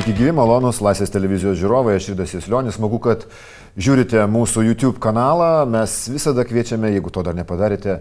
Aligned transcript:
Sveiki 0.00 0.16
gyvi, 0.16 0.32
malonus 0.32 0.78
Laisvės 0.80 1.10
televizijos 1.12 1.58
žiūrovai, 1.60 1.98
aš 1.98 2.06
Rydas 2.14 2.30
Jaslionis, 2.32 2.78
smagu, 2.78 2.96
kad 3.04 3.26
žiūrite 3.76 4.22
mūsų 4.32 4.62
YouTube 4.64 4.96
kanalą, 4.96 5.66
mes 5.68 5.92
visada 6.08 6.40
kviečiame, 6.48 6.88
jeigu 6.94 7.10
to 7.12 7.20
dar 7.26 7.36
nepadarėte, 7.36 7.98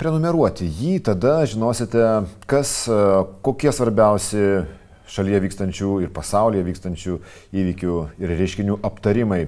prenumeruoti 0.00 0.64
jį, 0.64 0.94
tada 1.10 1.42
žinosite, 1.44 2.06
kas, 2.48 2.70
kokie 3.44 3.68
svarbiausi 3.68 4.62
šalyje 5.12 5.42
vykstančių 5.44 5.90
ir 6.06 6.14
pasaulyje 6.16 6.64
vykstančių 6.70 7.16
įvykių 7.60 7.96
ir 8.24 8.32
reiškinių 8.32 8.78
aptarimai 8.88 9.42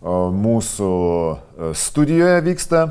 mūsų 0.00 0.94
studijoje 1.76 2.46
vyksta. 2.48 2.86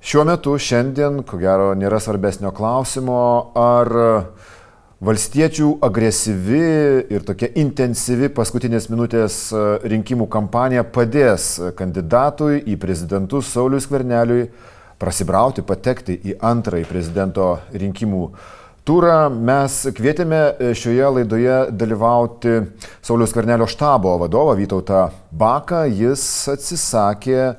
Šiuo 0.00 0.24
metu, 0.24 0.56
šiandien, 0.56 1.20
ko 1.28 1.36
gero, 1.36 1.74
nėra 1.76 2.00
svarbesnio 2.00 2.54
klausimo, 2.56 3.20
ar 3.60 3.92
Valstiečių 5.00 5.78
agresyvi 5.80 6.58
ir 7.08 7.22
tokia 7.24 7.48
intensyvi 7.56 8.28
paskutinės 8.36 8.90
minutės 8.92 9.36
e, 9.48 9.60
rinkimų 9.88 10.26
kampanija 10.28 10.82
padės 10.92 11.54
kandidatui 11.78 12.58
į 12.68 12.76
prezidentus 12.82 13.48
Saulius 13.48 13.86
Kverneliui 13.88 14.50
prasibrauti, 15.00 15.64
patekti 15.64 16.18
į 16.20 16.36
antrąjį 16.44 16.84
prezidento 16.90 17.46
rinkimų 17.72 18.26
turą. 18.84 19.16
Mes 19.32 19.78
kvietėme 19.96 20.42
e, 20.52 20.74
šioje 20.76 21.08
laidoje 21.16 21.56
dalyvauti 21.80 22.58
Saulius 23.00 23.32
Kvernelio 23.32 23.70
štabo 23.72 24.18
vadovą 24.20 24.58
Vytautą 24.60 25.06
Baką. 25.32 25.86
Jis 25.88 26.26
atsisakė 26.52 27.54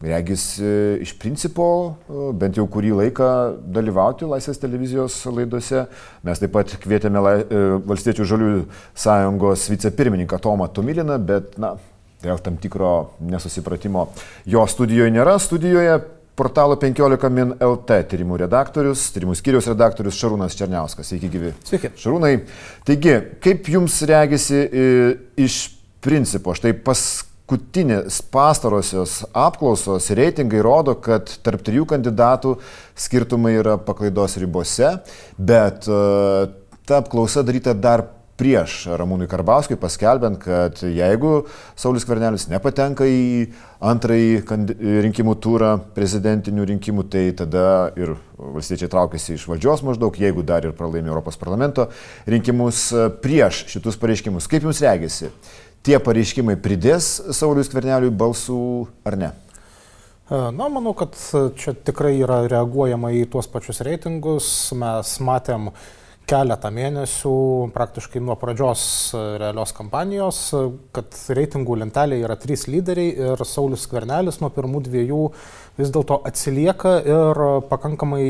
regis 0.00 0.58
e, 0.58 0.98
iš 1.02 1.12
principo 1.18 1.64
e, 1.88 2.30
bent 2.38 2.58
jau 2.58 2.66
kurį 2.70 2.92
laiką 3.00 3.28
dalyvauti 3.74 4.28
Laisvės 4.30 4.60
televizijos 4.62 5.16
laidose. 5.34 5.86
Mes 6.26 6.42
taip 6.42 6.54
pat 6.54 6.76
kvietėme 6.82 7.18
e, 7.18 7.62
Valstiečių 7.88 8.26
žaliųjų 8.32 8.60
sąjungos 8.94 9.66
vicepirmininką 9.72 10.38
Tomą 10.42 10.68
Tomiliną, 10.74 11.18
bet, 11.18 11.56
na, 11.58 11.74
dėl 12.22 12.38
tam 12.42 12.60
tikro 12.62 13.10
nesusipratimo 13.26 14.08
jo 14.46 14.62
studijoje 14.70 15.10
nėra. 15.14 15.34
Studijoje 15.42 15.98
portalo 16.38 16.76
15 16.78 17.30
min 17.34 17.56
LT 17.58 18.02
tyrimų 18.12 18.38
redaktorius, 18.44 19.08
tyrimų 19.14 19.34
skyriaus 19.38 19.66
redaktorius 19.72 20.20
Šarūnas 20.20 20.54
Černiauskas. 20.58 21.10
Sveiki, 21.10 21.32
gyvi. 21.32 21.54
Sveiki. 21.66 21.90
Šarūnai, 21.98 22.36
taigi, 22.86 23.16
kaip 23.42 23.66
jums 23.74 23.98
regisi 24.06 24.62
iš 25.34 25.64
principo, 26.04 26.54
štai 26.54 26.76
pas 26.86 27.02
paskutinės 27.48 28.20
pastarosios 28.28 29.22
apklausos 29.32 30.10
reitingai 30.12 30.60
rodo, 30.60 30.94
kad 31.00 31.30
tarp 31.42 31.62
trijų 31.64 31.86
kandidatų 31.88 32.58
skirtumai 32.94 33.54
yra 33.56 33.78
paklaidos 33.78 34.36
ribose, 34.36 34.98
bet 35.38 35.88
uh, 35.88 36.50
ta 36.84 37.00
apklausa 37.00 37.42
daryta 37.42 37.72
dar 37.72 38.04
prieš 38.38 38.84
Ramūnui 38.94 39.26
Karbauskui 39.26 39.74
paskelbent, 39.80 40.38
kad 40.44 40.78
jeigu 40.84 41.48
Saulis 41.74 42.04
Kvernelis 42.06 42.46
nepatenka 42.52 43.08
į 43.08 43.48
antrąjį 43.82 44.44
rinkimų 45.08 45.34
turą 45.42 45.72
prezidentinių 45.96 46.68
rinkimų, 46.68 47.06
tai 47.10 47.24
tada 47.34 47.64
ir 47.98 48.12
valstiečiai 48.38 48.92
traukiasi 48.92 49.34
iš 49.34 49.48
valdžios 49.50 49.82
maždaug, 49.88 50.20
jeigu 50.20 50.44
dar 50.46 50.68
ir 50.68 50.76
pralaimi 50.76 51.10
Europos 51.10 51.40
parlamento 51.40 51.88
rinkimus 52.30 52.92
prieš 53.24 53.64
šitus 53.72 53.98
pareiškimus. 53.98 54.46
Kaip 54.50 54.68
jums 54.68 54.84
regisi? 54.86 55.32
Tie 55.86 55.98
pareiškimai 56.02 56.56
pridės 56.62 57.10
Saulius 57.36 57.70
Kverneliui 57.72 58.14
balsų 58.14 58.62
ar 59.08 59.18
ne? 59.20 59.30
E, 60.28 60.40
na, 60.52 60.66
manau, 60.68 60.94
kad 60.98 61.16
čia 61.58 61.72
tikrai 61.72 62.18
yra 62.20 62.42
reaguojama 62.50 63.14
į 63.16 63.28
tuos 63.32 63.48
pačius 63.50 63.80
reitingus. 63.86 64.48
Mes 64.76 65.14
matėm 65.24 65.70
keletą 66.28 66.68
mėnesių, 66.74 67.36
praktiškai 67.72 68.20
nuo 68.20 68.36
pradžios 68.36 68.82
realios 69.40 69.72
kampanijos, 69.76 70.42
kad 70.92 71.16
reitingų 71.38 71.78
lentelėje 71.80 72.26
yra 72.26 72.36
trys 72.36 72.66
lyderiai 72.68 73.14
ir 73.30 73.44
Saulis 73.48 73.86
Skvernelis 73.88 74.42
nuo 74.42 74.52
pirmų 74.52 74.82
dviejų 74.90 75.22
vis 75.78 75.94
dėlto 75.94 76.20
atsilieka 76.28 76.98
ir 77.08 77.40
pakankamai 77.70 78.26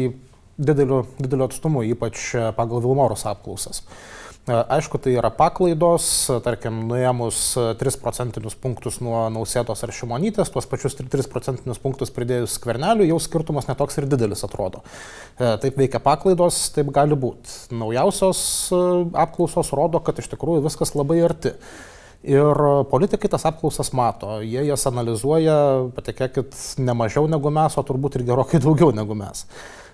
dideliu, 0.55 1.03
dideliu 1.19 1.49
atstumu, 1.49 1.83
ypač 1.91 2.31
pagal 2.55 2.85
Vilmorus 2.87 3.27
apklausas. 3.27 3.83
E, 3.83 4.18
aišku, 4.49 4.99
tai 5.03 5.15
yra 5.19 5.31
paklaidos, 5.35 6.07
tarkim, 6.45 6.81
nuėmus 6.89 7.41
3 7.81 7.99
procentinius 8.03 8.57
punktus 8.59 8.99
nuo 9.05 9.27
Nausėtos 9.33 9.85
ar 9.85 9.93
Šimonytės, 9.95 10.51
tuos 10.55 10.69
pačius 10.71 10.97
3 10.99 11.29
procentinius 11.33 11.81
punktus 11.83 12.13
pridėjus 12.15 12.57
skvernelių, 12.59 13.09
jau 13.11 13.19
skirtumas 13.23 13.69
netoks 13.71 14.01
ir 14.01 14.09
didelis 14.11 14.45
atrodo. 14.47 14.83
E, 15.37 15.55
taip 15.63 15.79
veikia 15.81 16.01
paklaidos, 16.05 16.61
taip 16.75 16.93
gali 16.95 17.19
būti. 17.19 17.71
Naujausios 17.77 18.43
e, 18.73 18.83
apklausos 19.25 19.73
rodo, 19.77 20.03
kad 20.05 20.21
iš 20.21 20.31
tikrųjų 20.35 20.65
viskas 20.69 20.95
labai 20.99 21.21
arti. 21.27 21.55
Ir 22.29 22.59
politikai 22.91 23.31
tas 23.31 23.45
apklausas 23.47 23.93
mato, 23.95 24.41
jie 24.43 24.65
jas 24.67 24.89
analizuoja, 24.91 25.59
patikėkit, 25.95 26.57
ne 26.83 26.97
mažiau 26.99 27.29
negu 27.31 27.53
mes, 27.55 27.77
o 27.79 27.85
turbūt 27.87 28.19
ir 28.19 28.27
gerokai 28.33 28.59
daugiau 28.65 28.91
negu 28.97 29.15
mes. 29.19 29.45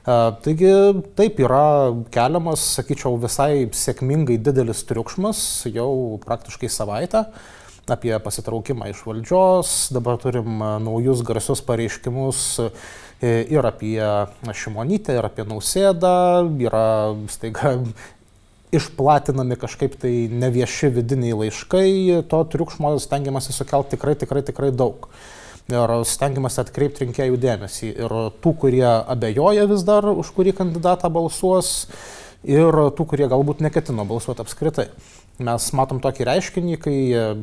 Taigi 0.05 0.71
taip 1.17 1.39
yra 1.41 1.95
keliamas, 2.13 2.61
sakyčiau, 2.77 3.17
visai 3.23 3.65
sėkmingai 3.73 4.37
didelis 4.37 4.83
triukšmas 4.85 5.39
jau 5.73 6.21
praktiškai 6.27 6.69
savaitę 6.69 7.25
apie 7.89 8.13
pasitraukimą 8.21 8.91
iš 8.93 9.01
valdžios, 9.05 9.71
dabar 9.97 10.17
turim 10.21 10.61
naujus 10.85 11.21
garsius 11.25 11.61
pareiškimus 11.65 12.41
e, 12.65 12.69
ir 13.53 13.65
apie 13.69 14.01
Šimonytę, 14.57 15.17
ir 15.19 15.29
apie 15.29 15.45
Nausėdą, 15.49 16.15
yra 16.65 16.87
staiga 17.33 17.75
išplatinami 18.75 19.57
kažkaip 19.61 19.97
tai 20.01 20.13
nevieši 20.33 20.93
vidiniai 20.97 21.37
laiškai, 21.45 21.89
to 22.29 22.43
triukšmo 22.53 22.97
stengiamasi 23.01 23.57
sukelti 23.57 23.97
tikrai, 23.97 24.17
tikrai, 24.21 24.45
tikrai 24.49 24.73
daug 24.75 25.09
ir 25.73 25.95
stengiamasi 26.09 26.61
atkreipti 26.65 27.07
rinkėjų 27.07 27.39
dėmesį. 27.41 27.93
Ir 28.05 28.15
tų, 28.45 28.55
kurie 28.65 28.85
abejoja 28.85 29.67
vis 29.71 29.85
dar, 29.87 30.07
už 30.13 30.33
kurį 30.37 30.53
kandidatą 30.59 31.11
balsuos, 31.13 31.87
ir 32.45 32.81
tų, 32.97 33.07
kurie 33.15 33.29
galbūt 33.31 33.65
neketino 33.65 34.05
balsuoti 34.09 34.45
apskritai. 34.45 34.91
Mes 35.43 35.65
matom 35.75 35.99
tokį 35.99 36.29
reiškinį, 36.29 36.75
kai 36.79 36.97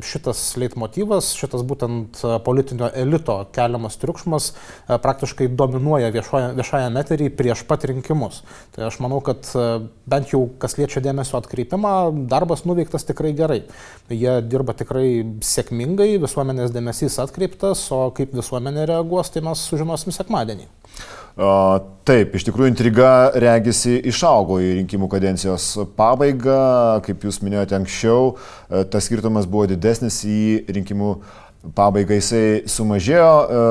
šitas 0.08 0.38
leitmotyvas, 0.56 1.34
šitas 1.36 1.60
būtent 1.68 2.22
politinio 2.40 2.88
elito 2.96 3.34
keliamas 3.52 3.98
triukšmas 4.00 4.46
e, 4.48 4.96
praktiškai 4.96 5.50
dominuoja 5.52 6.08
viešoje, 6.14 6.54
viešąją 6.56 6.88
meterį 6.94 7.28
prieš 7.36 7.66
pat 7.68 7.84
rinkimus. 7.90 8.40
Tai 8.72 8.86
aš 8.88 8.96
manau, 9.04 9.20
kad 9.20 9.44
e, 9.44 9.66
bent 10.08 10.32
jau 10.32 10.46
kas 10.62 10.78
liečia 10.80 11.04
dėmesio 11.04 11.36
atkreipimą, 11.36 11.92
darbas 12.32 12.64
nuveiktas 12.64 13.04
tikrai 13.10 13.34
gerai. 13.36 13.60
Jie 14.08 14.38
dirba 14.48 14.72
tikrai 14.78 15.08
sėkmingai, 15.44 16.14
visuomenės 16.22 16.72
dėmesys 16.72 17.20
atkreiptas, 17.20 17.90
o 17.92 18.06
kaip 18.16 18.32
visuomenė 18.40 18.88
reaguos, 18.88 19.34
tai 19.36 19.44
mes 19.44 19.68
sužinosim 19.68 20.16
sekmadienį. 20.16 20.70
Taip, 21.36 22.34
iš 22.34 22.44
tikrųjų 22.44 22.72
intriga 22.72 23.30
regisi 23.40 23.94
išaugo 24.10 24.58
į 24.60 24.72
rinkimų 24.80 25.06
kadencijos 25.12 25.68
pabaigą, 25.96 26.98
kaip 27.06 27.22
jūs 27.24 27.38
minėjote 27.44 27.76
anksčiau, 27.78 28.32
e, 28.34 28.82
tas 28.90 29.06
skirtumas 29.06 29.46
buvo 29.46 29.68
didesnis 29.70 30.18
į 30.26 30.66
rinkimų 30.76 31.12
pabaigą 31.78 32.18
jisai 32.18 32.44
sumažėjo. 32.66 33.30
E, 33.30 33.62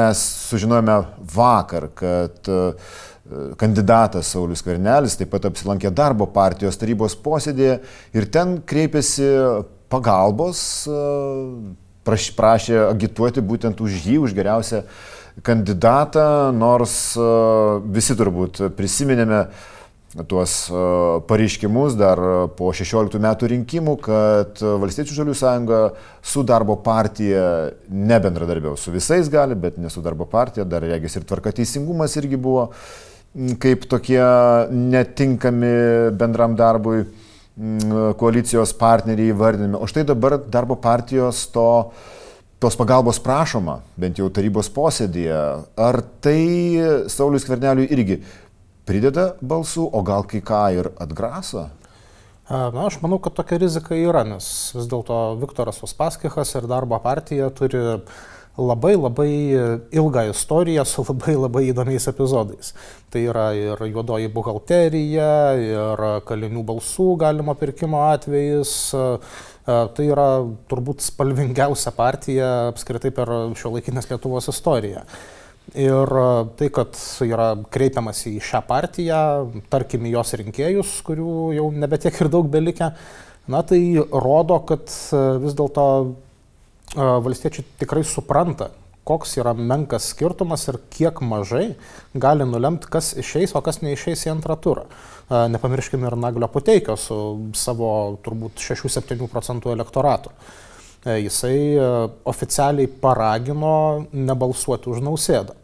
mes 0.00 0.24
sužinojome 0.48 0.96
vakar, 1.36 1.90
kad 1.94 2.50
e, 2.50 2.60
kandidatas 3.60 4.32
Saulis 4.32 4.64
Kvernelis 4.64 5.20
taip 5.20 5.30
pat 5.36 5.46
apsilankė 5.52 5.92
darbo 5.94 6.26
partijos 6.32 6.80
tarybos 6.80 7.14
posėdėje 7.20 7.82
ir 8.16 8.30
ten 8.32 8.58
kreipėsi 8.64 9.28
pagalbos, 9.92 10.64
prašė 12.04 12.80
agituoti 12.88 13.44
būtent 13.44 13.80
už 13.84 14.00
jį, 14.08 14.22
už 14.24 14.34
geriausią 14.36 14.86
kandidatą, 15.42 16.52
nors 16.54 17.14
e, 17.16 17.28
visi 17.94 18.14
turbūt 18.18 18.60
prisiminėme 18.76 19.40
tuos 20.30 20.68
e, 20.70 20.82
pareiškimus 21.26 21.96
dar 21.98 22.20
po 22.54 22.70
16 22.76 23.18
metų 23.22 23.50
rinkimų, 23.54 23.96
kad 24.04 24.62
Valstiečių 24.62 25.18
žalių 25.18 25.34
sąjunga 25.38 25.80
su 26.22 26.44
darbo 26.46 26.78
partija 26.84 27.72
nebendradarbiaus. 27.90 28.86
Su 28.86 28.94
visais 28.94 29.30
gali, 29.32 29.58
bet 29.58 29.80
ne 29.82 29.90
su 29.90 30.04
darbo 30.04 30.28
partija, 30.30 30.66
dar 30.68 30.86
regis 30.86 31.18
ir 31.18 31.26
tvarka 31.26 31.54
teisingumas 31.56 32.14
irgi 32.20 32.38
buvo 32.38 32.68
kaip 33.58 33.88
tokie 33.90 34.22
netinkami 34.70 35.76
bendram 36.14 36.54
darbui 36.54 37.02
koalicijos 38.18 38.70
partneriai 38.78 39.32
įvardinami. 39.34 39.78
O 39.82 39.88
štai 39.90 40.04
dabar 40.06 40.36
darbo 40.38 40.76
partijos 40.78 41.42
to 41.54 41.66
uh, 41.82 42.14
tos 42.64 42.78
pagalbos 42.80 43.18
prašoma, 43.20 43.82
bent 44.00 44.16
jau 44.16 44.30
tarybos 44.32 44.70
posėdėje, 44.72 45.40
ar 45.76 45.98
tai 46.24 46.40
Saulis 47.12 47.44
Kverneliui 47.44 47.90
irgi 47.92 48.22
prideda 48.88 49.34
balsų, 49.44 49.84
o 49.92 50.00
gal 50.06 50.24
kai 50.28 50.40
ką 50.40 50.60
ir 50.78 50.88
atgraso? 50.96 51.66
Na, 52.48 52.86
aš 52.86 52.96
manau, 53.02 53.18
kad 53.20 53.36
tokia 53.36 53.58
rizika 53.60 53.96
yra, 53.96 54.22
nes 54.28 54.46
vis 54.76 54.88
dėlto 54.88 55.18
Viktoras 55.42 55.82
Uspaskichas 55.84 56.54
ir 56.56 56.68
darbo 56.70 56.96
partija 57.04 57.50
turi 57.52 57.82
labai 58.58 58.94
labai 58.94 59.30
ilgą 59.90 60.28
istoriją 60.30 60.84
su 60.86 61.02
labai 61.08 61.34
labai 61.34 61.64
įdomiais 61.72 62.06
epizodais. 62.10 62.72
Tai 63.10 63.22
yra 63.30 63.48
ir 63.58 63.80
juodoji 63.90 64.30
buhalterija, 64.30 65.30
ir 65.58 66.04
kalinių 66.28 66.62
balsų 66.66 67.08
galimo 67.18 67.54
pirkimo 67.58 68.04
atvejis. 68.12 68.74
Tai 69.64 70.06
yra 70.06 70.28
turbūt 70.70 71.02
spalvingiausia 71.02 71.94
partija 71.96 72.50
apskritai 72.70 73.10
per 73.16 73.30
šio 73.58 73.72
laikinės 73.74 74.10
Lietuvos 74.10 74.50
istoriją. 74.52 75.02
Ir 75.80 76.10
tai, 76.58 76.68
kad 76.68 76.98
yra 77.24 77.54
kreipiamasi 77.72 78.34
į 78.36 78.42
šią 78.44 78.60
partiją, 78.68 79.20
tarkim, 79.72 80.04
jos 80.12 80.34
rinkėjus, 80.36 80.98
kurių 81.06 81.54
jau 81.56 81.70
nebetiek 81.72 82.20
ir 82.20 82.28
daug 82.30 82.50
belikę, 82.52 82.90
na 83.48 83.62
tai 83.64 83.80
rodo, 83.96 84.60
kad 84.68 84.84
vis 85.40 85.56
dėlto 85.56 85.86
valstiečiai 86.94 87.66
tikrai 87.80 88.04
supranta, 88.06 88.70
koks 89.04 89.36
yra 89.36 89.52
menkas 89.52 90.06
skirtumas 90.14 90.64
ir 90.70 90.78
kiek 90.92 91.20
mažai 91.20 91.74
gali 92.16 92.46
nulemti, 92.48 92.88
kas 92.88 93.12
išeis, 93.20 93.52
o 93.52 93.60
kas 93.64 93.82
neišeis 93.84 94.24
į 94.24 94.32
antrą 94.32 94.56
turą. 94.56 94.86
Nepamirškime 95.28 96.08
ir 96.08 96.16
Naglio 96.20 96.48
Puteikio 96.52 96.96
su 97.00 97.16
savo 97.56 97.90
turbūt 98.24 98.62
6-7 98.64 99.28
procentų 99.32 99.74
elektoratu. 99.74 100.32
Jisai 101.04 101.76
oficialiai 102.24 102.88
paragino 102.88 104.06
nebalsuoti 104.12 104.88
už 104.88 105.04
nausėdą. 105.04 105.58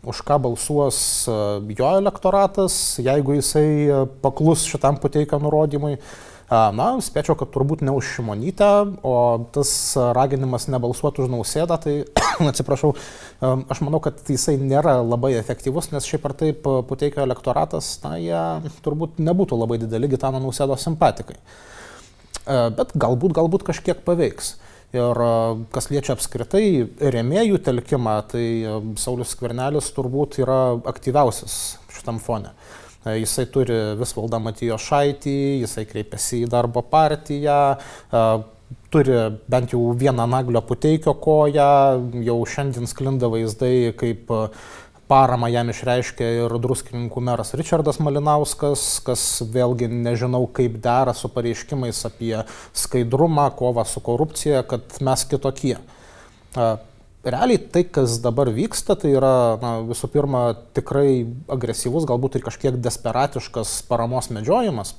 Už 0.00 0.22
ką 0.24 0.38
balsuos 0.40 1.28
jo 1.28 1.88
elektoratas, 2.00 2.96
jeigu 3.04 3.36
jisai 3.36 4.06
paklus 4.24 4.64
šitam 4.64 4.96
Puteikio 4.96 5.36
nurodymui, 5.44 5.98
Na, 6.50 6.86
spėčiau, 6.98 7.36
kad 7.38 7.52
turbūt 7.54 7.84
ne 7.86 7.92
už 7.94 8.08
Šimonytę, 8.16 8.68
o 9.06 9.14
tas 9.54 9.70
raginimas 10.16 10.66
nebalsuoti 10.66 11.22
už 11.22 11.28
nausėdą, 11.30 11.76
tai 11.78 11.92
atsiprašau, 12.50 12.90
aš 13.40 13.82
manau, 13.86 14.00
kad 14.02 14.18
jisai 14.26 14.56
nėra 14.58 14.96
labai 14.98 15.36
efektyvus, 15.38 15.92
nes 15.94 16.08
šiaip 16.10 16.26
ar 16.26 16.34
taip 16.40 16.66
puteikio 16.90 17.22
elektoratas, 17.22 17.92
na, 18.02 18.16
jie 18.18 18.72
turbūt 18.82 19.22
nebūtų 19.22 19.60
labai 19.60 19.78
dideli 19.84 20.10
Gitano 20.10 20.42
nausėdo 20.42 20.74
simpatikai. 20.74 21.38
Bet 22.50 22.96
galbūt, 22.98 23.36
galbūt 23.38 23.68
kažkiek 23.70 24.02
paveiks. 24.02 24.56
Ir 24.90 25.22
kas 25.70 25.86
liečia 25.86 26.16
apskritai 26.16 26.64
remėjų 27.14 27.60
telkimą, 27.62 28.16
tai 28.32 28.44
Saulis 28.98 29.36
Skvernelis 29.36 29.92
turbūt 29.94 30.40
yra 30.42 30.80
aktyviausias 30.90 31.60
šitam 31.94 32.18
fone. 32.18 32.50
E, 32.50 32.79
jisai 33.04 33.46
turi 33.52 33.78
Visvaldą 34.00 34.40
Matijo 34.42 34.76
Šaitį, 34.80 35.36
jisai 35.64 35.86
kreipiasi 35.88 36.44
į 36.44 36.50
darbo 36.52 36.82
partiją, 36.82 37.60
e, 37.76 38.24
turi 38.92 39.16
bent 39.50 39.72
jau 39.74 39.94
vieną 39.96 40.26
naglio 40.30 40.62
puteikio 40.66 41.14
koją, 41.22 41.70
jau 42.26 42.38
šiandien 42.46 42.90
sklinda 42.90 43.30
vaizdai, 43.32 43.92
kaip 43.98 44.30
paramą 45.10 45.48
jam 45.50 45.70
išreiškė 45.72 46.26
ir 46.44 46.54
druskininkų 46.62 47.22
meras 47.26 47.54
Richardas 47.58 47.98
Malinauskas, 48.02 48.84
kas 49.06 49.24
vėlgi 49.54 49.88
nežinau 49.90 50.44
kaip 50.54 50.78
dera 50.84 51.14
su 51.16 51.30
pareiškimais 51.34 52.04
apie 52.06 52.36
skaidrumą, 52.76 53.48
kovą 53.58 53.86
su 53.88 54.02
korupcija, 54.06 54.62
kad 54.70 55.00
mes 55.02 55.26
kitokie. 55.32 55.76
E, 57.22 57.30
realiai 57.30 57.58
tai, 57.58 57.84
kas 57.84 58.18
dabar 58.20 58.48
vyksta, 58.48 58.96
tai 58.96 59.12
yra 59.12 59.58
na, 59.60 59.72
visų 59.84 60.08
pirma 60.12 60.42
tikrai 60.76 61.26
agresyvus, 61.52 62.08
galbūt 62.08 62.38
ir 62.38 62.46
kažkiek 62.46 62.80
desperatiškas 62.80 63.82
paramos 63.88 64.30
medžiojimas, 64.32 64.94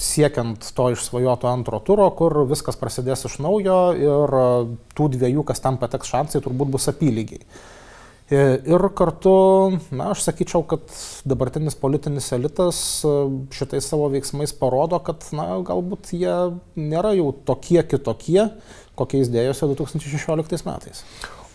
siekiant 0.00 0.64
to 0.74 0.90
išsvajoto 0.94 1.48
antro 1.48 1.78
turo, 1.84 2.08
kur 2.16 2.42
viskas 2.48 2.80
prasidės 2.80 3.26
iš 3.28 3.38
naujo 3.44 3.78
ir 3.94 4.36
tų 4.96 5.12
dviejų, 5.14 5.44
kas 5.46 5.62
tam 5.62 5.78
pateks 5.78 6.10
šansai, 6.10 6.42
turbūt 6.44 6.72
bus 6.74 6.88
apylygiai. 6.90 7.44
Ir 8.32 8.80
kartu, 8.96 9.34
na, 9.92 10.08
aš 10.14 10.22
sakyčiau, 10.24 10.62
kad 10.64 10.88
dabartinis 11.28 11.76
politinis 11.76 12.30
elitas 12.32 12.78
šitais 13.52 13.84
savo 13.84 14.08
veiksmais 14.14 14.54
parodo, 14.56 14.96
kad, 15.04 15.26
na, 15.36 15.58
galbūt 15.60 16.14
jie 16.16 16.32
nėra 16.80 17.12
jau 17.18 17.34
tokie 17.44 17.82
kitokie, 17.84 18.48
kokiais 18.98 19.30
dėjosi 19.32 19.70
2016 19.72 20.68
metais. 20.68 21.04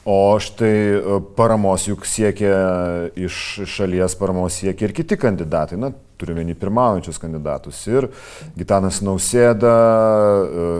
O 0.09 0.39
štai 0.39 0.75
e, 0.95 1.17
paramos 1.35 1.83
juk 1.89 2.05
siekia 2.07 2.53
iš 3.19 3.65
šalies 3.67 4.15
paramos 4.19 4.55
siekia 4.61 4.87
ir 4.87 4.93
kiti 4.95 5.17
kandidatai, 5.19 5.77
na, 5.79 5.91
turime 6.19 6.41
vieni 6.41 6.55
pirmaujančius 6.57 7.19
kandidatus. 7.19 7.81
Ir 7.91 8.07
Gitanas 8.57 9.01
Nausėda, 9.05 9.75
e, 10.47 10.79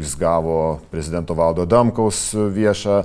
jis 0.00 0.16
gavo 0.20 0.56
prezidento 0.90 1.36
valdo 1.36 1.68
Damkaus 1.68 2.30
viešą 2.34 3.04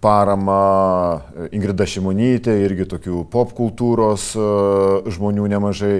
paramą, 0.00 1.20
Ingrida 1.52 1.86
Šimonytė, 1.88 2.54
irgi 2.64 2.86
tokių 2.88 3.24
pop 3.32 3.52
kultūros 3.58 4.30
e, 4.38 4.48
žmonių 5.14 5.48
nemažai 5.52 5.94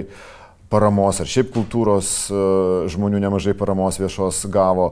paramos, 0.69 1.19
ar 1.19 1.29
šiaip 1.29 1.51
kultūros 1.53 2.11
e, 2.29 2.41
žmonių 2.93 3.21
nemažai 3.23 3.55
paramos 3.57 3.97
viešos 3.99 4.43
gavo. 4.53 4.91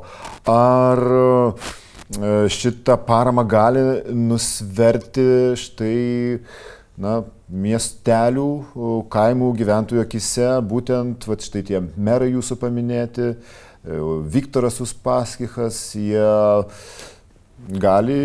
Ar 0.49 1.01
e, 1.13 2.47
šitą 2.51 2.97
paramą 3.07 3.45
gali 3.47 3.83
nusverti 4.13 5.27
štai 5.59 5.97
na, 6.97 7.19
miestelių, 7.47 8.47
kaimų 9.13 9.51
gyventojų 9.59 10.01
akise, 10.03 10.49
būtent 10.67 11.27
va, 11.29 11.37
štai 11.39 11.61
tie 11.67 11.83
merai 11.95 12.31
jūsų 12.33 12.57
paminėti, 12.63 13.33
e, 13.33 13.99
Viktoras 14.33 14.81
Uspaskichas, 14.83 15.83
jie 15.95 16.31
gali 17.81 18.17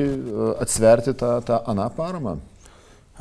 atsverti 0.60 1.14
tą, 1.18 1.36
tą 1.44 1.60
aną 1.68 1.90
paramą. 1.96 2.38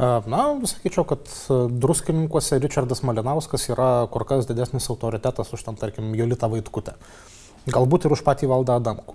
Na, 0.02 0.58
sakyčiau, 0.66 1.06
kad 1.06 1.28
druskininkuose 1.70 2.58
Richardas 2.58 3.04
Malinauskas 3.06 3.68
yra 3.70 4.08
kur 4.10 4.26
kas 4.26 4.48
didesnis 4.50 4.90
autoritetas 4.90 5.54
už 5.54 5.62
tam, 5.68 5.76
tarkim, 5.78 6.16
Jolitą 6.18 6.50
Vaitkutę. 6.50 6.96
Galbūt 7.70 8.08
ir 8.08 8.16
už 8.16 8.24
patį 8.26 8.50
valdą 8.50 8.80
Adamkų. 8.82 9.14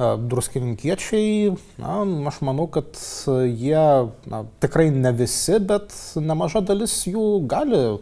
Druskininkiečiai, 0.00 1.52
na, 1.78 2.00
aš 2.26 2.40
manau, 2.42 2.66
kad 2.72 2.98
jie 3.28 3.84
na, 4.32 4.42
tikrai 4.58 4.88
ne 4.90 5.12
visi, 5.14 5.60
bet 5.62 5.94
nemaža 6.18 6.64
dalis 6.66 6.96
jų 7.06 7.44
gali 7.46 8.00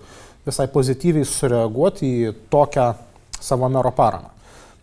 visai 0.49 0.71
pozityviai 0.73 1.29
sureaguoti 1.29 2.09
į 2.09 2.35
tokią 2.49 2.93
savo 3.37 3.69
mero 3.69 3.93
paramą. 3.93 4.33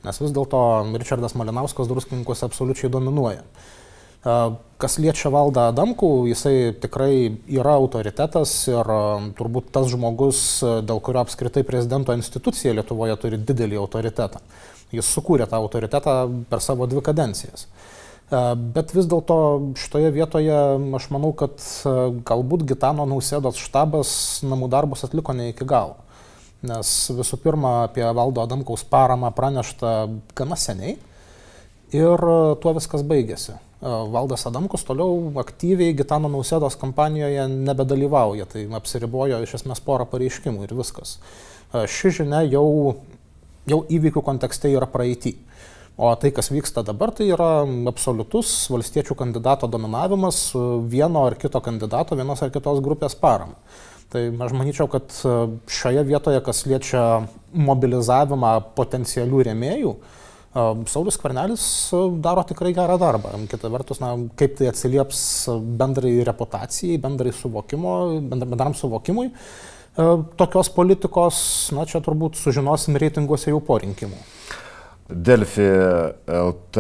Nes 0.06 0.22
vis 0.22 0.36
dėlto 0.36 0.60
Richardas 0.94 1.34
Malinauskas 1.34 1.90
druskininkuose 1.90 2.46
absoliučiai 2.46 2.94
dominuoja. 2.94 3.42
Kas 4.26 4.98
liečia 4.98 5.30
valdą 5.30 5.68
Adamkų, 5.70 6.08
jisai 6.32 6.74
tikrai 6.82 7.38
yra 7.46 7.76
autoritetas 7.78 8.54
ir 8.68 8.90
turbūt 9.38 9.70
tas 9.76 9.86
žmogus, 9.92 10.40
dėl 10.84 11.00
kurio 11.06 11.22
apskritai 11.22 11.62
prezidento 11.68 12.16
institucija 12.18 12.74
Lietuvoje 12.74 13.16
turi 13.22 13.38
didelį 13.38 13.78
autoritetą. 13.80 14.42
Jis 14.96 15.12
sukūrė 15.14 15.46
tą 15.50 15.60
autoritetą 15.62 16.16
per 16.50 16.64
savo 16.64 16.88
dvi 16.90 17.04
kadencijas. 17.06 17.68
Bet 18.32 18.96
vis 18.98 19.06
dėlto 19.06 19.38
šitoje 19.78 20.10
vietoje 20.16 20.58
aš 20.98 21.08
manau, 21.14 21.30
kad 21.38 21.62
galbūt 22.26 22.66
Gitano 22.72 23.06
nausėdos 23.06 23.62
štabas 23.62 24.16
namų 24.42 24.72
darbus 24.74 25.06
atliko 25.06 25.36
ne 25.38 25.52
iki 25.52 25.68
galo. 25.70 26.00
Nes 26.66 26.96
visų 27.14 27.38
pirma, 27.44 27.84
apie 27.86 28.06
valdo 28.18 28.42
Adamkaus 28.42 28.82
paramą 28.90 29.30
pranešta 29.38 29.94
gana 30.34 30.58
seniai 30.58 30.98
ir 31.94 32.28
tuo 32.64 32.74
viskas 32.74 33.06
baigėsi. 33.06 33.60
Valdas 33.86 34.48
Adamkus 34.50 34.82
toliau 34.82 35.30
aktyviai 35.38 35.94
Gitano 35.94 36.30
Nausėdos 36.32 36.74
kampanijoje 36.82 37.44
nebedalyvauja, 37.54 38.48
tai 38.50 38.64
apsiribojo 38.80 39.44
iš 39.46 39.60
esmės 39.60 39.82
porą 39.86 40.08
pareiškimų 40.10 40.66
ir 40.66 40.74
viskas. 40.74 41.20
Ši 41.70 42.14
žinia 42.20 42.42
jau, 42.50 42.66
jau 43.70 43.80
įvykių 43.86 44.24
kontekste 44.26 44.72
yra 44.74 44.90
praeitį. 44.90 45.36
O 46.02 46.10
tai, 46.20 46.34
kas 46.36 46.50
vyksta 46.52 46.82
dabar, 46.84 47.14
tai 47.16 47.30
yra 47.30 47.62
absoliutus 47.92 48.56
valstiečių 48.74 49.16
kandidato 49.22 49.70
dominavimas 49.72 50.50
vieno 50.90 51.28
ar 51.30 51.38
kito 51.40 51.62
kandidato, 51.64 52.18
vienos 52.18 52.42
ar 52.42 52.52
kitos 52.52 52.82
grupės 52.84 53.16
paramą. 53.16 53.56
Tai 54.10 54.28
aš 54.48 54.58
manyčiau, 54.58 54.90
kad 54.90 55.14
šioje 55.72 56.04
vietoje, 56.10 56.42
kas 56.44 56.66
liečia 56.66 57.06
mobilizavimą 57.54 58.58
potencialių 58.76 59.46
rėmėjų, 59.50 59.94
uh, 59.94 60.25
Saulis 60.56 61.18
Kvarnelis 61.20 61.64
daro 62.24 62.44
tikrai 62.48 62.72
gerą 62.76 62.96
darbą. 63.02 63.34
Kita 63.52 63.70
vertus, 63.74 64.00
na, 64.00 64.14
kaip 64.40 64.56
tai 64.56 64.70
atsilieps 64.72 65.22
bendrai 65.80 66.14
reputacijai, 66.28 67.00
bendrai 67.04 67.34
suvokimo, 67.36 67.96
bendram 68.32 68.78
suvokimui 68.78 69.32
tokios 69.96 70.70
politikos, 70.76 71.38
na, 71.76 71.86
čia 71.88 72.02
turbūt 72.04 72.36
sužinosim 72.40 72.98
reitinguose 73.00 73.52
jau 73.52 73.62
po 73.64 73.78
rinkimų. 73.80 74.18
Delfi 75.10 75.62
LT 76.28 76.78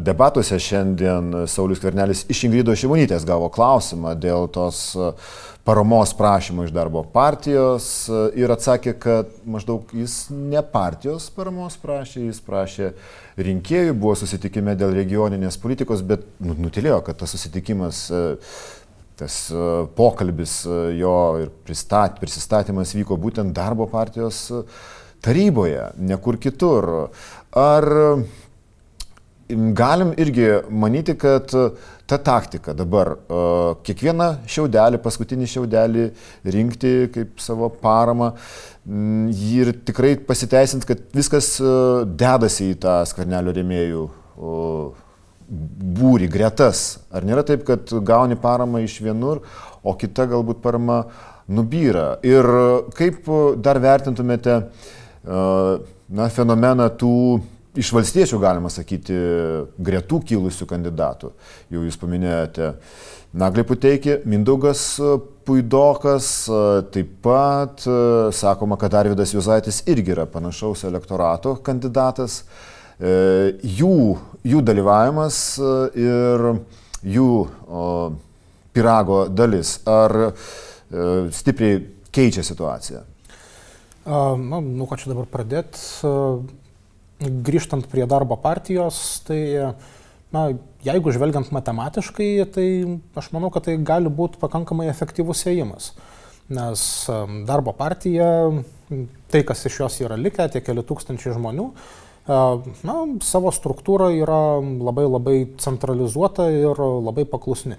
debatuose 0.00 0.56
šiandien 0.58 1.42
Saulis 1.44 1.82
Kvernelis 1.82 2.22
iš 2.32 2.46
Ingrido 2.46 2.72
Šimonytės 2.72 3.26
gavo 3.28 3.50
klausimą 3.52 4.14
dėl 4.16 4.46
tos 4.48 4.94
paramos 5.68 6.14
prašymo 6.16 6.64
iš 6.64 6.72
darbo 6.72 7.02
partijos 7.12 8.08
ir 8.32 8.48
atsakė, 8.54 8.94
kad 8.96 9.34
maždaug 9.44 9.92
jis 9.92 10.14
ne 10.32 10.62
partijos 10.64 11.26
paramos 11.36 11.76
prašė, 11.82 12.22
jis 12.30 12.40
prašė 12.46 12.88
rinkėjų, 13.36 13.92
buvo 13.92 14.14
susitikime 14.16 14.72
dėl 14.80 14.94
regioninės 14.96 15.60
politikos, 15.60 16.00
bet 16.00 16.24
nu, 16.40 16.56
nutilėjo, 16.56 17.02
kad 17.04 17.20
tas 17.20 17.36
susitikimas 17.36 18.06
tas 19.20 19.36
pokalbis 20.00 20.62
jo 20.96 21.12
ir 21.42 21.52
pristat, 21.68 22.16
prisistatymas 22.24 22.96
vyko 22.96 23.20
būtent 23.20 23.52
darbo 23.52 23.84
partijos 23.84 24.46
taryboje, 25.22 25.90
ne 25.98 26.16
kur 26.16 26.38
kitur. 26.40 27.10
Ar 27.56 27.84
galim 29.74 30.12
irgi 30.18 30.48
manyti, 30.70 31.16
kad 31.18 31.50
ta 32.06 32.18
taktika 32.18 32.74
dabar 32.74 33.14
kiekvieną 33.86 34.28
šiaudelį, 34.50 35.00
paskutinį 35.02 35.48
šiaudelį 35.50 36.06
rinkti 36.54 36.92
kaip 37.14 37.42
savo 37.42 37.70
paramą 37.82 38.32
ir 38.86 39.72
tikrai 39.86 40.16
pasiteisint, 40.26 40.86
kad 40.88 41.02
viskas 41.14 41.56
dedasi 42.22 42.72
į 42.74 42.78
tą 42.82 43.00
skvarnelio 43.10 43.54
rėmėjų 43.58 44.06
būrį, 46.00 46.30
gretas. 46.30 47.00
Ar 47.10 47.26
nėra 47.26 47.42
taip, 47.46 47.66
kad 47.66 47.90
gauni 48.06 48.38
paramą 48.38 48.84
iš 48.84 49.00
vienur, 49.02 49.42
o 49.82 49.96
kita 49.98 50.28
galbūt 50.30 50.62
parama 50.62 51.02
nubyra? 51.50 52.20
Ir 52.26 52.46
kaip 52.94 53.26
dar 53.58 53.80
vertintumėte 53.82 54.56
uh, 54.60 54.88
na, 55.24 56.28
fenomeną 56.32 56.86
tų 57.00 57.14
iš 57.78 57.92
valstiečių, 57.94 58.38
galima 58.42 58.70
sakyti, 58.72 59.14
gretų 59.78 60.20
kilusių 60.26 60.66
kandidatų. 60.70 61.30
Jau 61.70 61.84
jūs 61.86 61.98
paminėjote 62.00 62.72
Naglį 63.40 63.62
Puteikį, 63.68 64.16
Mindaugas 64.26 64.82
Puidokas, 65.46 66.30
taip 66.90 67.12
pat 67.22 67.84
sakoma, 68.34 68.78
kad 68.80 68.96
Arvidas 68.98 69.34
Juzaitis 69.36 69.84
irgi 69.90 70.16
yra 70.16 70.26
panašaus 70.30 70.82
elektorato 70.88 71.54
kandidatas. 71.62 72.40
Jų, 73.00 73.94
jų 74.44 74.64
dalyvavimas 74.66 75.38
ir 75.94 76.44
jų 77.06 77.30
pirago 78.74 79.22
dalis, 79.30 79.78
ar 79.88 80.34
stipriai 81.38 81.80
keičia 82.10 82.42
situaciją? 82.44 83.06
Na, 84.06 84.60
nu, 84.60 84.86
ką 84.88 84.96
čia 84.96 85.12
dabar 85.12 85.28
pradėti. 85.28 85.80
Grįžtant 87.20 87.84
prie 87.90 88.06
darbo 88.08 88.38
partijos, 88.40 89.20
tai, 89.26 89.74
na, 90.32 90.46
jeigu 90.86 91.12
žvelgiant 91.12 91.50
matematiškai, 91.52 92.30
tai 92.54 92.66
aš 93.20 93.28
manau, 93.34 93.50
kad 93.52 93.66
tai 93.68 93.76
gali 93.76 94.08
būti 94.08 94.40
pakankamai 94.40 94.88
efektyvus 94.88 95.44
ėjimas. 95.52 95.92
Nes 96.50 96.82
darbo 97.46 97.74
partija, 97.76 98.30
tai 99.30 99.42
kas 99.46 99.66
iš 99.68 99.82
jos 99.82 100.00
yra 100.06 100.16
likę, 100.16 100.48
tie 100.48 100.64
keli 100.64 100.82
tūkstančiai 100.86 101.36
žmonių, 101.36 101.68
na, 102.26 102.96
savo 103.20 103.52
struktūra 103.52 104.08
yra 104.16 104.40
labai 104.64 105.04
labai 105.10 105.36
centralizuota 105.60 106.48
ir 106.54 106.80
labai 106.80 107.26
paklusni. 107.28 107.76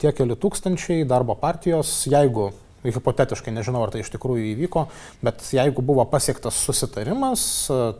Tie 0.00 0.10
keli 0.16 0.34
tūkstančiai 0.34 1.06
darbo 1.06 1.38
partijos, 1.38 1.92
jeigu 2.10 2.50
hipotetiškai 2.84 3.52
nežinau, 3.52 3.82
ar 3.84 3.92
tai 3.92 4.00
iš 4.04 4.10
tikrųjų 4.14 4.54
įvyko, 4.54 4.86
bet 5.26 5.44
jeigu 5.52 5.84
buvo 5.84 6.06
pasiektas 6.08 6.58
susitarimas, 6.64 7.42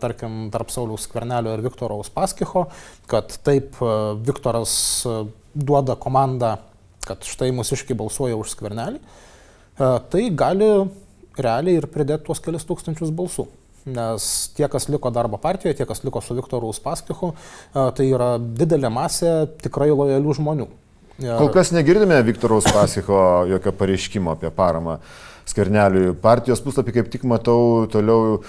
tarkim, 0.01 0.49
tarp 0.55 0.73
Sauliaus 0.73 1.05
Kvernelio 1.11 1.53
ir 1.57 1.65
Viktoro 1.67 2.01
Uspaskicho, 2.01 2.67
kad 3.11 3.37
taip 3.45 3.77
Viktoras 4.25 4.75
duoda 5.53 5.99
komandą, 6.01 6.57
kad 7.05 7.25
štai 7.27 7.51
mūsiškai 7.57 7.97
balsuoja 7.97 8.37
už 8.41 8.55
Skvernelį, 8.55 9.01
tai 9.77 10.27
gali 10.37 10.69
realiai 11.41 11.79
ir 11.81 11.89
pridėti 11.89 12.27
tuos 12.27 12.41
kelius 12.45 12.67
tūkstančius 12.69 13.13
balsų. 13.17 13.47
Nes 13.91 14.25
tie, 14.53 14.67
kas 14.69 14.91
liko 14.93 15.09
darbo 15.09 15.39
partijoje, 15.41 15.79
tie, 15.79 15.87
kas 15.89 16.03
liko 16.05 16.21
su 16.21 16.37
Viktoru 16.37 16.69
Uspaskichu, 16.69 17.31
tai 17.73 18.07
yra 18.11 18.35
didelė 18.37 18.91
masė 18.93 19.31
tikrai 19.65 19.89
lojalių 19.89 20.35
žmonių. 20.37 20.67
Ir... 21.21 21.35
Kol 21.37 21.51
kas 21.53 21.73
negirdime 21.77 22.17
Viktoro 22.25 22.61
Uspaskicho 22.61 23.19
jokio 23.51 23.73
pareiškimo 23.77 24.33
apie 24.33 24.51
paramą 24.57 25.01
Skerneliui. 25.51 26.15
Partijos 26.21 26.63
puslapį 26.65 26.95
kaip 26.95 27.11
tik 27.13 27.27
matau 27.29 27.87
toliau 27.91 28.39
e, 28.39 28.41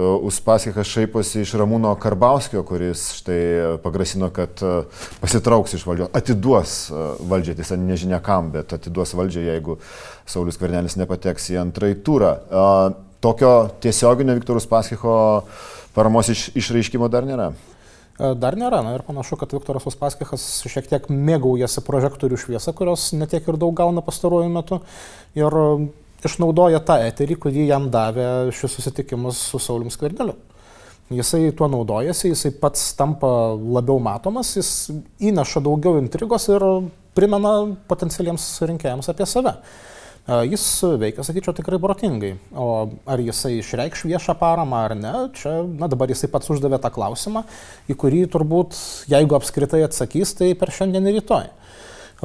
Uspaskichas 0.00 0.88
šaiposi 0.88 1.44
iš 1.44 1.54
Ramūno 1.60 1.92
Karbauskio, 2.00 2.62
kuris 2.66 3.04
štai 3.20 3.78
pagrasino, 3.84 4.30
kad 4.34 4.62
e, 4.64 4.72
pasitrauks 5.22 5.76
iš 5.76 5.86
valdžios, 5.86 6.10
atiduos 6.16 6.76
e, 6.88 7.04
valdžią, 7.30 7.56
tiesa 7.60 7.78
nežinia 7.80 8.20
kam, 8.24 8.50
bet 8.54 8.74
atiduos 8.76 9.14
valdžią, 9.18 9.46
jeigu 9.50 9.78
Saulis 10.26 10.58
Skvernelis 10.58 10.98
nepateks 10.98 11.50
į 11.54 11.60
antrąjį 11.66 12.00
turą. 12.06 12.34
Tokio 13.22 13.52
tiesioginio 13.82 14.36
Viktoro 14.36 14.60
Uspaskicho 14.62 15.16
paramos 15.96 16.30
iš, 16.32 16.48
išraiškimo 16.58 17.08
dar 17.12 17.26
nėra. 17.28 17.52
E, 18.16 18.32
dar 18.40 18.56
nėra. 18.56 18.80
Na 18.84 18.96
ir 18.96 19.04
panašu, 19.06 19.38
kad 19.40 19.52
Viktoras 19.52 19.86
Uspaskichas 19.90 20.44
šiek 20.64 20.88
tiek 20.90 21.08
mėgaujasi 21.12 21.84
prožektorių 21.86 22.40
šviesą, 22.40 22.74
kurios 22.76 23.10
netiek 23.16 23.46
ir 23.48 23.60
daug 23.60 23.76
gauna 23.76 24.04
pastaruoju 24.04 24.52
metu. 24.52 24.80
Ir 25.36 25.60
e, 25.60 25.68
išnaudoja 26.26 26.80
tą 26.86 26.98
eterį, 27.06 27.38
kurį 27.44 27.66
jam 27.68 27.90
davė 27.92 28.52
šis 28.56 28.78
susitikimas 28.78 29.40
su 29.50 29.60
Saulim 29.62 29.92
Skverneliu. 29.92 30.36
Jisai 31.12 31.52
tuo 31.54 31.68
naudojasi, 31.70 32.32
jisai 32.32 32.50
pats 32.58 32.88
tampa 32.98 33.28
labiau 33.54 34.00
matomas, 34.02 34.56
jis 34.56 34.70
įneša 35.22 35.62
daugiau 35.62 36.00
intrigos 36.00 36.48
ir 36.50 36.64
primena 37.14 37.52
potencialiems 37.86 38.48
rinkėjams 38.66 39.12
apie 39.12 39.28
save. 39.30 39.52
Jis 40.26 40.62
veikia, 40.98 41.22
sakyčiau, 41.22 41.54
tikrai 41.54 41.78
protingai. 41.78 42.32
O 42.50 42.66
ar 43.06 43.20
jisai 43.22 43.60
išreikš 43.60 44.02
viešą 44.08 44.34
paramą 44.40 44.80
ar 44.88 44.94
ne, 44.98 45.12
čia, 45.38 45.60
na 45.62 45.86
dabar 45.86 46.10
jisai 46.10 46.30
pats 46.32 46.50
uždavė 46.50 46.80
tą 46.82 46.90
klausimą, 46.90 47.44
į 47.86 47.94
kurį 47.94 48.24
turbūt, 48.32 48.74
jeigu 49.12 49.38
apskritai 49.38 49.84
atsakys, 49.86 50.34
tai 50.34 50.50
per 50.58 50.74
šiandien 50.74 51.06
ir 51.06 51.20
rytoj. 51.20 51.46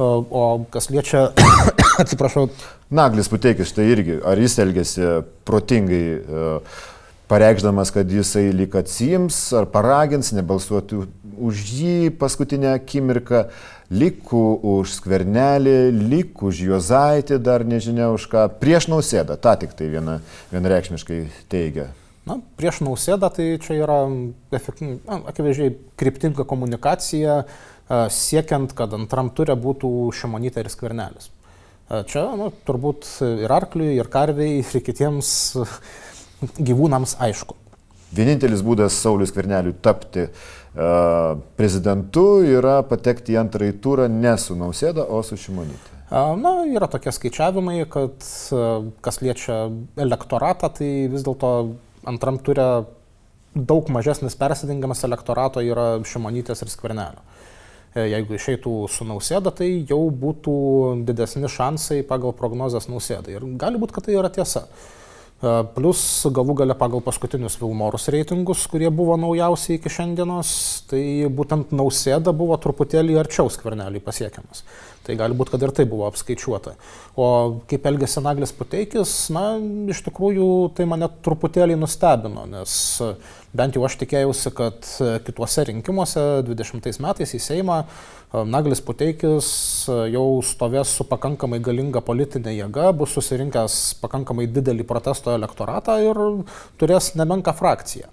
O, 0.02 0.64
kas 0.72 0.90
liečia, 0.90 1.28
atsiprašau. 2.02 2.48
Naglis 2.90 3.30
Puteikis, 3.30 3.70
tai 3.76 3.86
irgi, 3.92 4.18
ar 4.26 4.40
jis 4.40 4.58
elgesi 4.64 5.06
protingai, 5.46 6.02
pareikšdamas, 7.30 7.92
kad 7.94 8.10
jisai 8.10 8.48
lik 8.56 8.74
atsijims, 8.76 9.36
ar 9.56 9.70
paragins, 9.70 10.32
nebalsuoti 10.36 11.04
už 11.42 11.62
jį 11.76 11.94
paskutinę 12.20 12.76
akimirką, 12.78 13.46
liku 13.92 14.42
už 14.74 14.94
skvernelį, 15.00 15.76
liku 16.12 16.48
už 16.52 16.62
juozaitį, 16.68 17.40
dar 17.42 17.66
nežinia 17.68 18.08
už 18.14 18.28
ką, 18.32 18.46
prieš 18.62 18.88
nausėdą, 18.92 19.36
tą 19.36 19.56
tik 19.60 19.74
tai 19.78 19.90
viena, 19.92 20.20
vienareikšmiškai 20.54 21.20
teigia. 21.52 21.90
Na, 22.28 22.38
prieš 22.56 22.80
nausėdą 22.86 23.32
tai 23.34 23.48
čia 23.62 23.80
yra 23.82 23.98
akivaizdžiai 25.32 25.74
kryptinga 25.98 26.46
komunikacija, 26.48 27.40
siekiant, 28.14 28.72
kad 28.78 28.94
antram 28.94 29.32
turė 29.34 29.56
būtų 29.58 29.90
šimonytė 30.16 30.62
ir 30.62 30.70
skvernelis. 30.72 31.32
Čia 32.08 32.22
nu, 32.38 32.52
turbūt 32.64 33.08
ir 33.26 33.52
arkliui, 33.52 33.96
ir 33.98 34.08
karviai, 34.08 34.62
ir 34.62 34.84
kitiems 34.86 35.32
gyvūnams 36.56 37.18
aišku. 37.20 37.58
Vienintelis 38.12 38.64
būdas 38.64 38.96
Saulis 39.00 39.32
Kverneliui 39.32 39.78
tapti 39.84 40.26
uh, 40.28 41.38
prezidentu 41.56 42.26
yra 42.44 42.80
patekti 42.86 43.36
į 43.36 43.40
antrąjį 43.44 43.78
turą 43.84 44.08
ne 44.12 44.36
su 44.40 44.56
Nausėda, 44.58 45.06
o 45.08 45.22
su 45.26 45.40
Šimonytė. 45.40 45.92
Na, 46.12 46.50
yra 46.68 46.90
tokie 46.92 47.08
skaičiavimai, 47.08 47.86
kad 47.88 48.26
kas 49.00 49.18
liečia 49.24 49.62
elektoratą, 49.96 50.68
tai 50.76 50.90
vis 51.08 51.24
dėlto 51.24 51.52
antram 52.04 52.36
turė 52.44 52.84
daug 53.54 53.88
mažesnis 53.92 54.36
persidengiamas 54.36 55.04
elektorato 55.08 55.62
yra 55.64 56.02
Šimonytės 56.04 56.64
ir 56.64 56.72
Skvernelio. 56.72 57.24
E, 57.92 58.06
jeigu 58.08 58.36
išeitų 58.36 58.74
su 58.88 59.04
nausėda, 59.08 59.52
tai 59.56 59.68
jau 59.88 60.00
būtų 60.08 60.54
didesni 61.08 61.48
šansai 61.52 62.00
pagal 62.08 62.32
prognozes 62.36 62.88
nausėdai. 62.88 63.36
Ir 63.36 63.48
gali 63.60 63.80
būti, 63.80 63.96
kad 63.96 64.08
tai 64.08 64.16
yra 64.16 64.32
tiesa. 64.32 64.66
Plus 65.42 66.00
galų 66.30 66.54
gale 66.60 66.74
pagal 66.78 67.00
paskutinius 67.02 67.56
Vilmorus 67.58 68.04
reitingus, 68.14 68.60
kurie 68.70 68.86
buvo 68.94 69.16
naujausi 69.18 69.74
iki 69.74 69.90
šiandienos, 69.90 70.52
tai 70.86 71.02
būtent 71.34 71.72
nausėda 71.74 72.30
buvo 72.30 72.54
truputėlį 72.62 73.18
arčiau 73.18 73.50
skvernelį 73.50 74.04
pasiekiamas. 74.06 74.62
Tai 75.02 75.16
gali 75.18 75.34
būti, 75.34 75.50
kad 75.56 75.64
ir 75.66 75.72
tai 75.74 75.88
buvo 75.90 76.06
apskaičiuota. 76.06 76.76
O 77.18 77.26
kaip 77.66 77.90
elgėsi 77.90 78.22
Naglis 78.22 78.54
Puteikis, 78.54 79.16
na, 79.34 79.56
iš 79.90 80.04
tikrųjų 80.06 80.46
tai 80.78 80.86
mane 80.86 81.10
truputėlį 81.26 81.74
nustebino, 81.80 82.46
nes 82.46 82.76
bent 83.50 83.74
jau 83.74 83.82
aš 83.88 83.98
tikėjausi, 84.04 84.54
kad 84.54 84.86
kituose 85.26 85.66
rinkimuose 85.72 86.28
20 86.46 87.02
metais 87.02 87.34
į 87.34 87.42
Seimą 87.42 87.82
Naglis 88.46 88.80
Puteikis 88.86 89.50
jau 89.88 90.26
stovės 90.46 90.94
su 90.98 91.06
pakankamai 91.08 91.60
galinga 91.64 92.02
politinė 92.04 92.56
jėga, 92.56 92.90
bus 92.96 93.14
susirinkęs 93.16 93.78
pakankamai 94.02 94.48
didelį 94.50 94.86
protesto 94.88 95.34
elektoratą 95.36 95.98
ir 96.04 96.20
turės 96.80 97.12
nemenką 97.18 97.54
frakciją. 97.58 98.10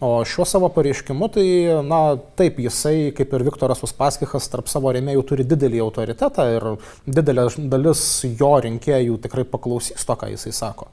O 0.00 0.22
šiuo 0.24 0.46
savo 0.48 0.70
pareiškimu, 0.72 1.26
tai, 1.28 1.46
na, 1.84 2.16
taip, 2.38 2.56
jisai, 2.64 3.10
kaip 3.12 3.34
ir 3.36 3.42
Viktoras 3.44 3.82
Uspaskichas, 3.84 4.46
tarp 4.48 4.70
savo 4.72 4.94
rėmėjų 4.96 5.24
turi 5.28 5.44
didelį 5.44 5.82
autoritetą 5.84 6.46
ir 6.54 6.66
didelė 7.04 7.44
dalis 7.68 8.04
jo 8.24 8.54
rinkėjų 8.64 9.18
tikrai 9.26 9.44
paklausys 9.44 10.08
to, 10.08 10.16
ką 10.16 10.30
jisai 10.32 10.54
sako. 10.56 10.88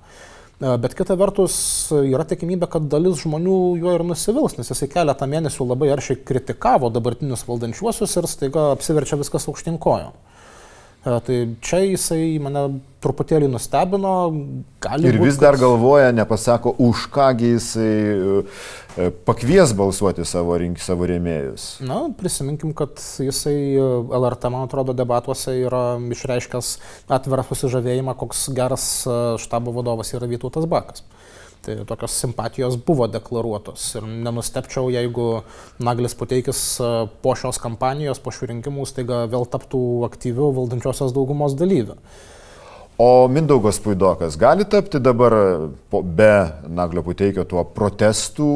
Bet 0.58 0.96
kita 0.98 1.14
vertus, 1.14 1.56
yra 1.94 2.24
tikimybė, 2.26 2.66
kad 2.74 2.88
dalis 2.90 3.20
žmonių 3.22 3.58
juo 3.78 3.92
ir 3.94 4.04
nusivils, 4.10 4.56
nes 4.58 4.72
jisai 4.72 4.88
keletą 4.90 5.28
mėnesių 5.30 5.68
labai 5.70 5.92
aršiai 5.94 6.18
kritikavo 6.26 6.90
dabartinius 6.90 7.44
valdančiuosius 7.46 8.18
ir 8.18 8.28
staiga 8.32 8.64
apsiverčia 8.72 9.20
viskas 9.22 9.46
aukštinkojom. 9.52 10.16
E, 11.08 11.20
tai 11.24 11.38
čia 11.64 11.80
jisai 11.86 12.38
mane 12.44 12.64
truputėlį 13.04 13.48
nustebino. 13.52 14.14
Ir 15.00 15.20
vis 15.22 15.38
būt, 15.38 15.44
dar 15.44 15.58
galvoja, 15.60 16.10
nepasako, 16.16 16.74
už 16.84 17.06
kągi 17.14 17.54
jisai 17.54 17.92
e, 18.98 19.10
pakvies 19.28 19.72
balsuoti 19.78 20.26
savo, 20.28 20.58
rink, 20.60 20.82
savo 20.84 21.08
rėmėjus. 21.08 21.70
Na, 21.88 22.02
prisiminkim, 22.18 22.74
kad 22.78 23.00
jisai 23.24 23.56
e, 23.78 23.86
LRT, 24.20 24.52
man 24.52 24.68
atrodo, 24.68 24.96
debatuose 24.98 25.56
yra 25.62 25.86
išreiškęs 26.18 26.74
atvirą 27.20 27.48
susižavėjimą, 27.48 28.18
koks 28.20 28.50
geras 28.58 28.90
štabo 29.46 29.76
vadovas 29.80 30.12
yra 30.18 30.28
Vytautas 30.28 30.68
Bakas. 30.68 31.06
Tai 31.66 31.76
tokios 31.90 32.16
simpatijos 32.22 32.78
buvo 32.88 33.08
deklaruotos 33.12 33.84
ir 34.00 34.06
nenustepčiau, 34.08 34.88
jeigu 34.94 35.28
Naglis 35.84 36.16
Puteikis 36.16 36.62
e, 36.80 36.90
po 37.24 37.34
šios 37.36 37.60
kampanijos, 37.60 38.22
po 38.24 38.32
šių 38.32 38.52
rinkimų 38.54 38.86
staiga 38.88 39.26
vėl 39.32 39.48
taptų 39.52 39.82
aktyviu 40.08 40.54
valdančiosios 40.56 41.16
daugumos 41.16 41.58
dalyviu. 41.60 41.98
O 42.98 43.28
Mindaugas 43.30 43.78
Puidokas 43.84 44.38
gali 44.42 44.66
tapti 44.66 44.98
dabar 45.00 45.34
po, 45.90 46.02
be 46.02 46.48
Naglio 46.66 47.04
Puteikio 47.06 47.44
tuo 47.46 47.62
protestų, 47.62 48.48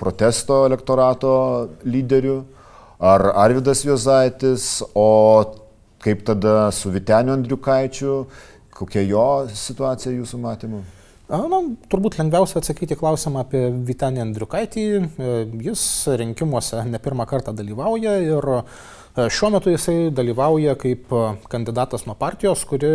protesto 0.00 0.64
elektorato 0.66 1.32
lyderiu? 1.86 2.40
Ar 2.98 3.28
Arvidas 3.38 3.84
Jozaitis, 3.86 4.80
o 4.98 5.44
kaip 6.02 6.24
tada 6.26 6.72
su 6.74 6.90
Viteniu 6.90 7.36
Andriukaičiu, 7.36 8.24
kokia 8.74 9.06
jo 9.06 9.28
situacija 9.54 10.16
jūsų 10.16 10.42
matymu? 10.42 10.82
Na, 11.28 11.58
turbūt 11.92 12.14
lengviausia 12.16 12.62
atsakyti 12.62 12.96
klausimą 12.96 13.42
apie 13.42 13.66
Vitenį 13.84 14.22
Andriukaitį. 14.22 14.84
E, 14.96 15.32
jis 15.66 15.82
rinkimuose 16.16 16.80
ne 16.88 17.00
pirmą 17.04 17.26
kartą 17.28 17.52
dalyvauja 17.52 18.14
ir 18.24 18.46
e, 18.48 18.62
šiuo 19.36 19.50
metu 19.52 19.68
jisai 19.68 20.08
dalyvauja 20.08 20.72
kaip 20.80 21.12
kandidatas 21.52 22.06
nuo 22.08 22.14
partijos, 22.16 22.62
kuri 22.70 22.88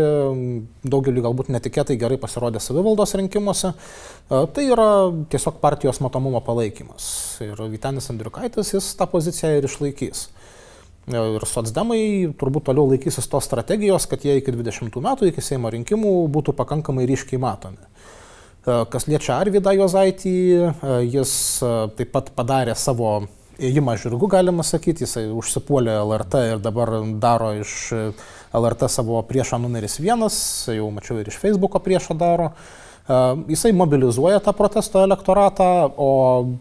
daugeliu 0.82 1.22
galbūt 1.28 1.52
netikėtai 1.54 2.00
gerai 2.02 2.18
pasirodė 2.18 2.58
savivaldos 2.64 3.14
rinkimuose. 3.22 3.76
E, 3.76 4.42
tai 4.56 4.66
yra 4.66 4.88
tiesiog 5.30 5.62
partijos 5.62 6.02
matomumo 6.02 6.42
palaikymas. 6.42 7.12
Ir 7.46 7.62
Vitenis 7.70 8.10
Andriukaitis 8.10 8.74
jis 8.74 8.90
tą 8.98 9.12
poziciją 9.14 9.60
ir 9.60 9.70
išlaikys. 9.70 10.26
Ir 11.14 11.46
socdemai 11.46 12.02
turbūt 12.40 12.72
toliau 12.72 12.90
laikysis 12.96 13.30
tos 13.30 13.46
strategijos, 13.46 14.10
kad 14.10 14.26
jie 14.26 14.40
iki 14.42 14.58
20 14.58 15.02
metų, 15.06 15.30
iki 15.30 15.46
Seimo 15.46 15.70
rinkimų 15.70 16.18
būtų 16.34 16.58
pakankamai 16.58 17.06
ryškiai 17.14 17.38
matomi. 17.44 17.92
E, 18.64 18.84
kas 18.88 19.10
liečia 19.12 19.36
Arvidą 19.42 19.74
Jozaitį, 19.76 20.36
e, 20.56 20.92
jis 21.12 21.34
e, 21.60 21.72
taip 21.98 22.14
pat 22.16 22.30
padarė 22.36 22.76
savo 22.80 23.26
ėjimą 23.60 23.98
žirgu, 24.00 24.30
galima 24.32 24.64
sakyti, 24.64 25.04
jisai 25.04 25.26
užsipuolė 25.36 25.98
LRT 26.00 26.46
ir 26.54 26.64
dabar 26.64 26.94
daro 27.22 27.52
iš 27.60 27.92
LRT 28.56 28.90
savo 28.90 29.20
priešą 29.28 29.60
numeris 29.62 30.00
vienas, 30.00 30.38
jau 30.72 30.88
mačiau 30.96 31.20
ir 31.20 31.30
iš 31.30 31.38
Facebooko 31.42 31.84
priešą 31.84 32.18
daro. 32.18 32.54
Jisai 33.52 33.74
mobilizuoja 33.76 34.40
tą 34.40 34.54
protesto 34.56 35.02
elektoratą, 35.04 35.68
o 36.00 36.10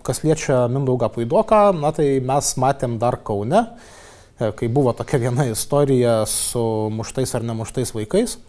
kas 0.02 0.24
liečia 0.26 0.66
Mindaugą 0.68 1.06
Puidoką, 1.14 1.68
na 1.78 1.94
tai 1.94 2.16
mes 2.18 2.48
matėm 2.58 2.98
dar 3.00 3.20
Kaune, 3.22 3.62
kai 4.42 4.68
buvo 4.68 4.92
tokia 4.98 5.22
viena 5.22 5.46
istorija 5.48 6.24
su 6.26 6.64
muštais 6.92 7.38
ar 7.38 7.46
nemuštais 7.46 7.94
vaikais. 7.94 8.40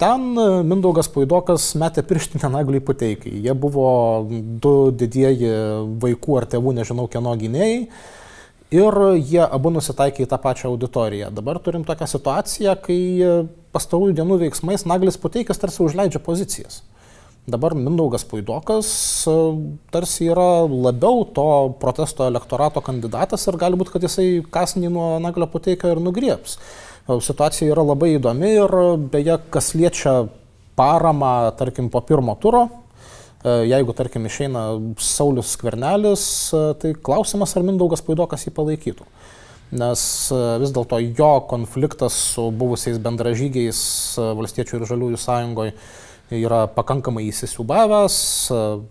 Ten 0.00 0.34
e, 0.34 0.46
Mindaugas 0.66 1.08
Puidokas 1.12 1.68
metė 1.78 2.02
pirštinę 2.06 2.50
nagliai 2.50 2.82
pateikai. 2.84 3.32
Jie 3.44 3.54
buvo 3.54 3.86
du 4.30 4.74
didieji 4.90 5.50
vaikų 6.02 6.38
ar 6.40 6.48
tėvų, 6.54 6.74
nežinau 6.80 7.06
kieno 7.10 7.34
gynėjai. 7.38 7.84
Ir 8.74 8.96
jie 9.20 9.42
abu 9.44 9.70
nusitaikė 9.70 10.24
į 10.24 10.30
tą 10.32 10.38
pačią 10.42 10.72
auditoriją. 10.72 11.28
Dabar 11.34 11.60
turim 11.62 11.84
tokią 11.86 12.08
situaciją, 12.10 12.74
kai 12.82 12.98
pastarųjų 13.76 14.16
dienų 14.18 14.40
veiksmais 14.40 14.86
Naglis 14.88 15.20
Puteikas 15.20 15.60
tarsi 15.62 15.84
užleidžia 15.84 16.18
pozicijas. 16.24 16.80
Dabar 17.44 17.74
Mindaugas 17.76 18.24
Puidokas 18.24 18.88
e, 19.28 19.32
tarsi 19.92 20.30
yra 20.32 20.64
labiau 20.64 21.26
to 21.36 21.48
protesto 21.80 22.24
elektorato 22.24 22.80
kandidatas 22.80 23.44
ir 23.50 23.58
gali 23.60 23.76
būti, 23.76 23.92
kad 23.92 24.06
jisai 24.06 24.28
kasnį 24.54 24.88
nuo 24.94 25.08
Naglio 25.20 25.50
Puteikio 25.52 25.92
ir 25.92 26.00
nugrieps. 26.00 26.56
Situacija 27.04 27.68
yra 27.68 27.84
labai 27.84 28.14
įdomi 28.14 28.48
ir 28.62 28.72
beje, 29.12 29.36
kas 29.52 29.74
liečia 29.76 30.22
paramą, 30.76 31.52
tarkim, 31.58 31.90
po 31.92 32.00
pirmo 32.00 32.32
turo, 32.40 32.62
e, 33.44 33.66
jeigu, 33.68 33.92
tarkim, 33.92 34.24
išeina 34.24 34.64
Saulis 34.96 35.52
Skvernelis, 35.52 36.24
e, 36.56 36.62
tai 36.80 36.94
klausimas, 36.96 37.52
ar 37.56 37.66
Mindaugas 37.66 38.00
Paidokas 38.06 38.46
jį 38.48 38.54
palaikytų. 38.56 39.04
Nes 39.76 40.06
e, 40.32 40.40
vis 40.62 40.72
dėlto 40.72 41.02
jo 41.04 41.30
konfliktas 41.50 42.16
su 42.32 42.48
buvusiais 42.56 42.96
bendražygiais 43.04 43.84
Valstiečių 44.40 44.80
ir 44.80 44.88
Žaliųjų 44.94 45.20
sąjungoje 45.20 45.76
yra 46.32 46.64
pakankamai 46.72 47.26
įsisiubavęs. 47.28 48.16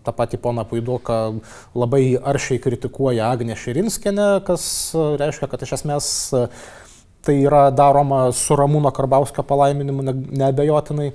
Ta 0.05 0.13
pati 0.13 0.37
pona 0.37 0.65
Puidoka 0.67 1.33
labai 1.75 2.17
aršiai 2.17 2.61
kritikuoja 2.61 3.31
Agnę 3.33 3.57
Širinskenę, 3.57 4.29
kas 4.45 4.65
reiškia, 4.93 5.49
kad 5.49 5.65
iš 5.65 5.77
esmės 5.79 6.11
tai 7.23 7.39
yra 7.45 7.69
daroma 7.71 8.27
su 8.35 8.55
Ramūno 8.59 8.91
Karbauskio 8.93 9.45
palaiminimu 9.47 10.03
neabejotinai. 10.11 11.09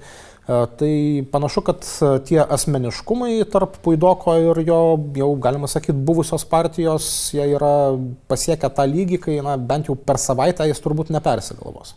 E, 0.48 0.58
tai 0.80 0.92
panašu, 1.32 1.62
kad 1.66 1.84
e, 1.84 2.10
tie 2.24 2.38
asmeniškumai 2.40 3.34
tarp 3.52 3.76
Puidoko 3.84 4.32
ir 4.40 4.62
jo, 4.64 4.80
jau 5.18 5.28
galima 5.44 5.68
sakyti, 5.68 5.96
buvusios 6.08 6.46
partijos, 6.48 7.10
jie 7.36 7.44
yra 7.52 7.72
pasiekę 8.32 8.70
tą 8.72 8.88
lygį, 8.88 9.20
kai 9.26 9.36
na, 9.44 9.58
bent 9.60 9.90
jau 9.92 9.98
per 10.08 10.16
savaitę 10.22 10.64
jis 10.70 10.80
turbūt 10.84 11.12
nepersigalvos. 11.12 11.92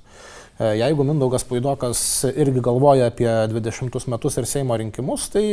E, 0.61 0.75
jeigu 0.77 1.05
Mindaugas 1.07 1.45
Puidokas 1.47 2.01
irgi 2.29 2.61
galvoja 2.61 3.07
apie 3.09 3.29
20 3.49 4.11
metus 4.13 4.37
ir 4.37 4.45
Seimo 4.45 4.75
rinkimus, 4.77 5.23
tai 5.33 5.43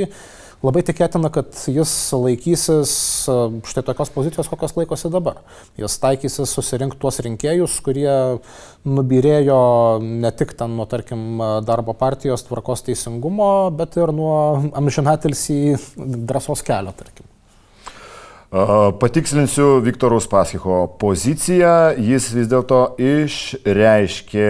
labai 0.61 0.83
tikėtina, 0.85 1.31
kad 1.33 1.55
jis 1.73 1.92
laikysis 2.12 2.92
e, 3.33 3.37
štai 3.71 3.87
tokios 3.87 4.12
pozicijos, 4.12 4.51
kokios 4.53 4.77
laikosi 4.77 5.09
dabar. 5.14 5.40
Jis 5.81 5.97
taikysis 6.03 6.53
susirinkti 6.53 7.01
tuos 7.01 7.23
rinkėjus, 7.25 7.79
kurie 7.87 8.11
nubirėjo 8.85 9.62
ne 10.05 10.35
tik 10.37 10.53
ten 10.61 10.77
nuo, 10.77 10.85
tarkim, 10.90 11.40
darbo 11.64 11.97
partijos 11.97 12.44
tvarkos 12.51 12.85
teisingumo, 12.90 13.51
bet 13.81 13.97
ir 13.97 14.12
nuo 14.12 14.37
amžinatilsį 14.77 15.59
drąsos 16.29 16.66
kelio, 16.68 16.92
tarkim. 17.01 17.28
Patikslinsiu 18.51 19.81
Viktorus 19.85 20.25
Paskicho 20.27 20.87
poziciją. 20.97 21.93
Jis 22.01 22.31
vis 22.33 22.47
dėlto 22.49 22.79
išreiškė, 22.97 24.47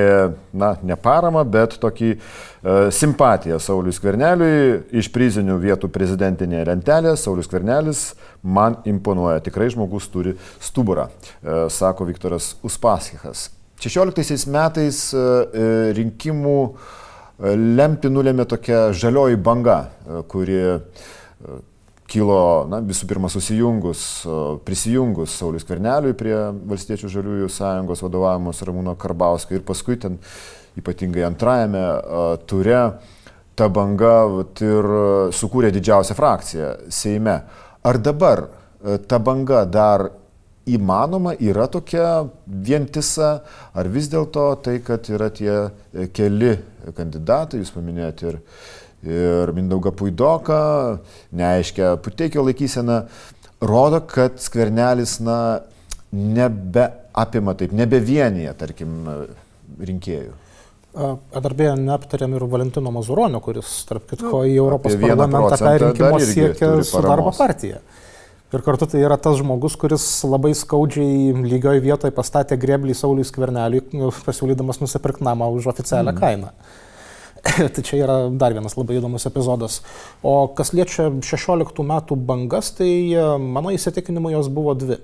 na, 0.55 0.69
ne 0.87 0.95
paramą, 0.95 1.43
bet 1.43 1.75
tokį 1.83 2.13
uh, 2.15 2.93
simpatiją 2.95 3.59
Saulis 3.59 3.99
Kverneliui 3.99 4.85
iš 5.03 5.09
prizinių 5.11 5.57
vietų 5.65 5.91
prezidentinėje 5.91 6.69
lentelėje. 6.69 7.17
Saulis 7.19 7.51
Kvernelis 7.51 8.03
man 8.43 8.77
imponuoja. 8.87 9.43
Tikrai 9.43 9.67
žmogus 9.75 10.07
turi 10.13 10.37
stuburą, 10.63 11.09
uh, 11.11 11.67
sako 11.67 12.07
Viktoras 12.07 12.53
Uspaskichas. 12.63 13.49
16 13.83 14.47
metais 14.55 15.09
uh, 15.11 15.43
rinkimų 15.99 16.61
lemti 17.79 18.11
nulėmė 18.11 18.47
tokia 18.51 18.89
žalioji 18.95 19.39
banga, 19.43 19.81
kuri 20.31 20.63
kilo 22.09 22.41
na, 22.71 22.81
visų 22.85 23.09
pirma 23.11 23.29
susijungus, 23.33 24.03
prisijungus 24.67 25.35
Saulis 25.39 25.67
Kverneliui 25.69 26.17
prie 26.19 26.37
Valstiečių 26.71 27.11
žaliųjų 27.13 27.51
sąjungos 27.53 28.03
vadovavimos 28.05 28.63
Ramūno 28.65 28.97
Karbausko 29.01 29.59
ir 29.59 29.65
paskui 29.69 29.99
ten 30.01 30.17
ypatingai 30.79 31.27
antrajame 31.29 31.85
ture 32.49 32.83
ta 33.59 33.69
banga 33.75 34.15
vat, 34.31 34.63
ir 34.63 34.89
sukūrė 35.35 35.73
didžiausią 35.75 36.17
frakciją 36.17 36.71
Seime. 36.95 37.41
Ar 37.85 37.99
dabar 37.99 38.47
ta 39.11 39.19
banga 39.19 39.65
dar 39.67 40.09
įmanoma, 40.69 41.35
yra 41.41 41.67
tokia 41.73 42.29
vientisa, 42.47 43.39
ar 43.73 43.89
vis 43.89 44.11
dėlto 44.13 44.51
tai, 44.65 44.79
kad 44.85 45.09
yra 45.11 45.31
tie 45.35 45.55
keli 46.15 46.53
kandidatai, 46.97 47.63
jūs 47.63 47.73
paminėjote 47.75 48.29
ir 48.29 48.39
ir 49.07 49.53
Mindaugą 49.55 49.93
Puidoką, 49.95 50.61
neaiškia 51.39 51.97
Puteikio 52.03 52.43
laikysena, 52.47 53.05
rodo, 53.61 54.01
kad 54.07 54.41
skvernelis, 54.43 55.19
na, 55.25 55.39
nebeapima 56.13 57.55
taip, 57.59 57.75
nebevienyje, 57.77 58.55
tarkim, 58.59 59.01
rinkėjų. 59.79 60.35
Dar 60.99 61.55
beje, 61.55 61.77
neaptarėm 61.79 62.35
ir 62.35 62.45
Valentino 62.51 62.91
Mazuronio, 62.91 63.39
kuris, 63.45 63.71
tarp 63.87 64.09
kitko, 64.11 64.43
į 64.49 64.57
Europos 64.59 64.97
parlamentą 64.99 65.59
ką 65.61 65.75
rinkimus 65.85 66.31
siekia 66.33 66.71
su 66.87 67.03
darbo 67.05 67.31
partija. 67.37 67.83
Ir 68.49 68.63
kartu 68.65 68.87
tai 68.89 69.03
yra 69.05 69.19
tas 69.21 69.37
žmogus, 69.37 69.75
kuris 69.77 70.05
labai 70.25 70.55
skaudžiai 70.57 71.35
lygioje 71.37 71.83
vietoje 71.85 72.15
pastatė 72.17 72.57
greblį 72.57 72.97
Sauliui 72.97 73.29
Skverneliui, 73.29 73.83
pasiūlydamas 74.25 74.81
nusipirkti 74.81 75.27
namą 75.27 75.51
už 75.53 75.69
oficialią 75.75 76.15
mm. 76.15 76.23
kainą. 76.23 76.55
tai 77.75 77.83
čia 77.85 78.03
yra 78.05 78.17
dar 78.31 78.55
vienas 78.57 78.77
labai 78.79 78.99
įdomus 78.99 79.27
epizodas. 79.29 79.81
O 80.23 80.49
kas 80.57 80.73
liečia 80.77 81.11
16 81.25 81.85
metų 81.87 82.19
bangas, 82.29 82.73
tai 82.79 82.91
e, 83.13 83.25
mano 83.39 83.73
įsitikinimu 83.75 84.33
jos 84.35 84.51
buvo 84.53 84.75
dvi. 84.79 84.99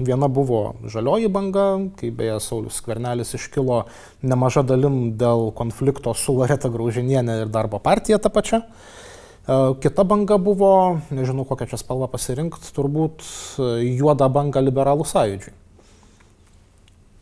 Viena 0.00 0.30
buvo 0.32 0.76
žalioji 0.88 1.28
banga, 1.28 1.66
kai 1.98 2.08
beje 2.14 2.38
Saulis 2.40 2.78
Skvernelis 2.80 3.34
iškilo 3.36 3.82
nemaža 4.24 4.62
dalim 4.64 5.18
dėl 5.20 5.50
konflikto 5.56 6.14
su 6.16 6.32
Loreta 6.38 6.70
Graužinienė 6.72 7.42
ir 7.42 7.52
darbo 7.52 7.82
partija 7.82 8.20
ta 8.22 8.32
pačia. 8.32 8.62
E, 8.64 9.58
kita 9.82 10.04
banga 10.08 10.38
buvo, 10.40 11.00
nežinau 11.12 11.44
kokią 11.48 11.72
čia 11.72 11.80
spalvą 11.80 12.10
pasirinkti, 12.12 12.72
turbūt 12.76 13.24
e, 13.24 13.72
juoda 13.98 14.30
banga 14.32 14.62
liberalų 14.64 15.08
sąjūdžiui. 15.10 15.56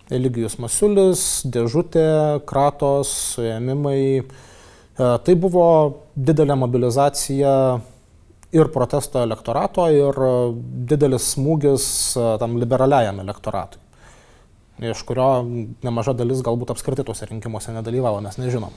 Eligijus 0.08 0.54
Masiulis, 0.56 1.22
dėžutė, 1.44 2.40
kratos, 2.48 3.10
suėmimai. 3.34 4.22
E, 4.98 5.10
tai 5.24 5.34
buvo 5.38 5.66
didelė 6.16 6.56
mobilizacija 6.58 7.52
ir 8.58 8.70
protesto 8.74 9.22
elektorato, 9.22 9.84
ir 9.92 10.22
didelis 10.88 11.34
smūgis 11.34 11.84
tam 12.40 12.56
liberaliajam 12.60 13.20
elektoratui, 13.20 13.82
iš 14.88 15.02
kurio 15.04 15.28
nemaža 15.84 16.16
dalis 16.16 16.40
galbūt 16.46 16.72
apskritai 16.72 17.04
tuose 17.04 17.28
rinkimuose 17.28 17.74
nedalyvavo, 17.76 18.22
mes 18.24 18.40
nežinom. 18.40 18.72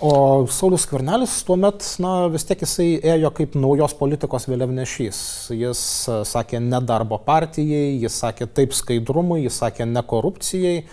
O 0.00 0.46
Saulis 0.46 0.84
Skvernelis 0.86 1.32
tuomet, 1.42 1.82
na, 1.98 2.28
vis 2.30 2.44
tiek 2.46 2.60
jisai 2.62 3.00
ėjo 3.16 3.32
kaip 3.34 3.56
naujos 3.58 3.96
politikos 3.98 4.44
vėliavnešys. 4.46 5.20
Jis 5.58 5.80
e, 6.06 6.18
sakė 6.30 6.60
ne 6.62 6.78
darbo 6.86 7.18
partijai, 7.18 7.96
jis 8.04 8.20
sakė 8.22 8.46
taip 8.54 8.76
skaidrumui, 8.78 9.40
jis 9.42 9.58
sakė 9.58 9.88
ne 9.90 10.04
korupcijai. 10.06 10.84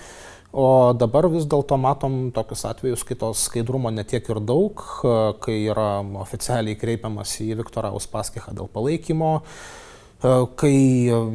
O 0.56 0.96
dabar 0.96 1.26
vis 1.28 1.44
dėlto 1.52 1.76
matom 1.76 2.30
tokius 2.32 2.62
atvejus, 2.70 3.02
kai 3.04 3.18
to 3.20 3.34
skaidrumo 3.36 3.89
netiek 3.91 4.24
ir 4.32 4.39
daug, 4.39 4.80
e, 5.04 5.15
kai 5.44 5.56
yra 5.68 6.00
oficialiai 6.22 6.78
kreipiamas 6.80 7.34
į 7.44 7.58
Viktorą 7.60 7.91
Uspaskichą 7.98 8.54
dėl 8.56 8.70
palaikymo. 8.72 9.32
E, 9.44 10.32
kai 10.56 10.78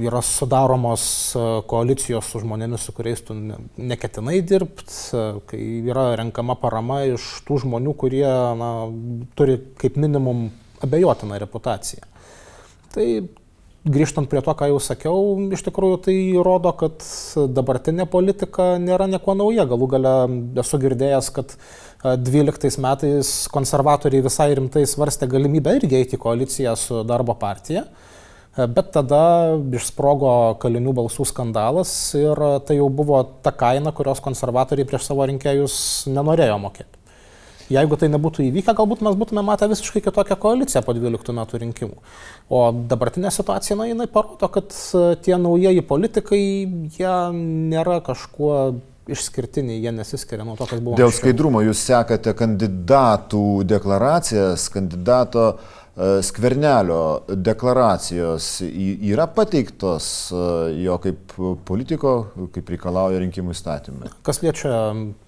yra 0.09 0.23
sudaromos 0.25 1.05
e, 1.37 1.43
koalicijos 1.69 2.31
su 2.33 2.41
žmonėmis, 2.47 2.87
su 2.89 2.95
kuriais 2.97 3.21
tu 3.27 3.37
neketinai 3.37 4.39
dirbti, 4.41 4.97
kai 5.53 5.61
yra 5.83 6.15
renkama 6.23 6.57
parama 6.63 7.03
iš 7.11 7.29
tų 7.45 7.61
žmonių, 7.67 7.93
kurie 8.01 8.25
na, 8.63 8.71
turi 9.37 9.59
kaip 9.85 10.01
minimum 10.01 10.47
abejotiną 10.81 11.43
reputaciją. 11.45 12.09
Tai 12.97 13.07
grįžtant 13.89 14.29
prie 14.29 14.43
to, 14.45 14.53
ką 14.57 14.69
jau 14.69 14.81
sakiau, 14.83 15.21
iš 15.55 15.63
tikrųjų 15.65 16.01
tai 16.05 16.17
rodo, 16.45 16.73
kad 16.77 17.01
dabartinė 17.57 18.07
politika 18.11 18.75
nėra 18.83 19.09
nieko 19.09 19.35
nauja. 19.39 19.65
Galų 19.71 19.89
gale 19.95 20.15
esu 20.61 20.81
girdėjęs, 20.83 21.31
kad 21.37 21.57
12 22.05 22.81
metais 22.85 23.33
konservatoriai 23.53 24.25
visai 24.25 24.51
rimtai 24.59 24.85
svarstė 24.89 25.31
galimybę 25.31 25.79
irgi 25.81 26.01
eiti 26.03 26.19
į 26.19 26.23
koaliciją 26.23 26.77
su 26.77 27.03
darbo 27.09 27.37
partija. 27.41 27.87
Bet 28.61 28.91
tada 28.93 29.57
išsprogo 29.79 30.59
kalinių 30.61 30.93
balsų 30.99 31.25
skandalas 31.31 31.93
ir 32.19 32.41
tai 32.67 32.81
jau 32.81 32.89
buvo 32.93 33.23
ta 33.45 33.53
kaina, 33.55 33.95
kurios 33.97 34.21
konservatoriai 34.25 34.89
prieš 34.89 35.07
savo 35.07 35.25
rinkėjus 35.31 35.77
nenorėjo 36.11 36.59
mokėti. 36.61 37.00
Jeigu 37.71 37.99
tai 38.01 38.11
nebūtų 38.11 38.45
įvykę, 38.49 38.75
galbūt 38.75 39.05
mes 39.07 39.17
būtume 39.19 39.45
matę 39.47 39.69
visiškai 39.71 40.03
kitokią 40.09 40.37
koaliciją 40.43 40.83
po 40.87 40.95
12 40.97 41.35
metų 41.37 41.63
rinkimų. 41.65 41.99
O 42.51 42.63
dabartinė 42.91 43.31
situacija, 43.35 43.79
na, 43.79 43.87
jinai 43.91 44.09
parodo, 44.11 44.51
kad 44.51 44.75
tie 45.25 45.37
naujieji 45.39 45.87
politikai, 45.87 46.43
jie 46.99 47.17
nėra 47.35 48.01
kažkuo 48.07 48.55
išskirtiniai, 49.11 49.81
jie 49.83 49.93
nesiskiria 49.95 50.45
nuo 50.47 50.55
to, 50.59 50.67
kas 50.71 50.83
buvo. 50.83 50.99
Dėl 50.99 51.15
skaidrumo 51.15 51.63
jūs 51.65 51.83
sekate 51.89 52.35
kandidatų 52.39 53.45
deklaracijas, 53.71 54.69
kandidato 54.75 55.47
uh, 55.55 55.80
E, 55.80 55.80
skvernelio 56.23 57.21
deklaracijos 57.29 58.63
yra 58.63 59.27
pateiktos 59.35 60.07
e, 60.33 60.45
jo 60.85 60.97
kaip 61.03 61.35
politiko, 61.69 62.13
kaip 62.55 62.73
reikalauja 62.73 63.21
rinkimų 63.21 63.53
įstatymai. 63.53 64.13
Kas 64.25 64.41
liečia 64.41 64.73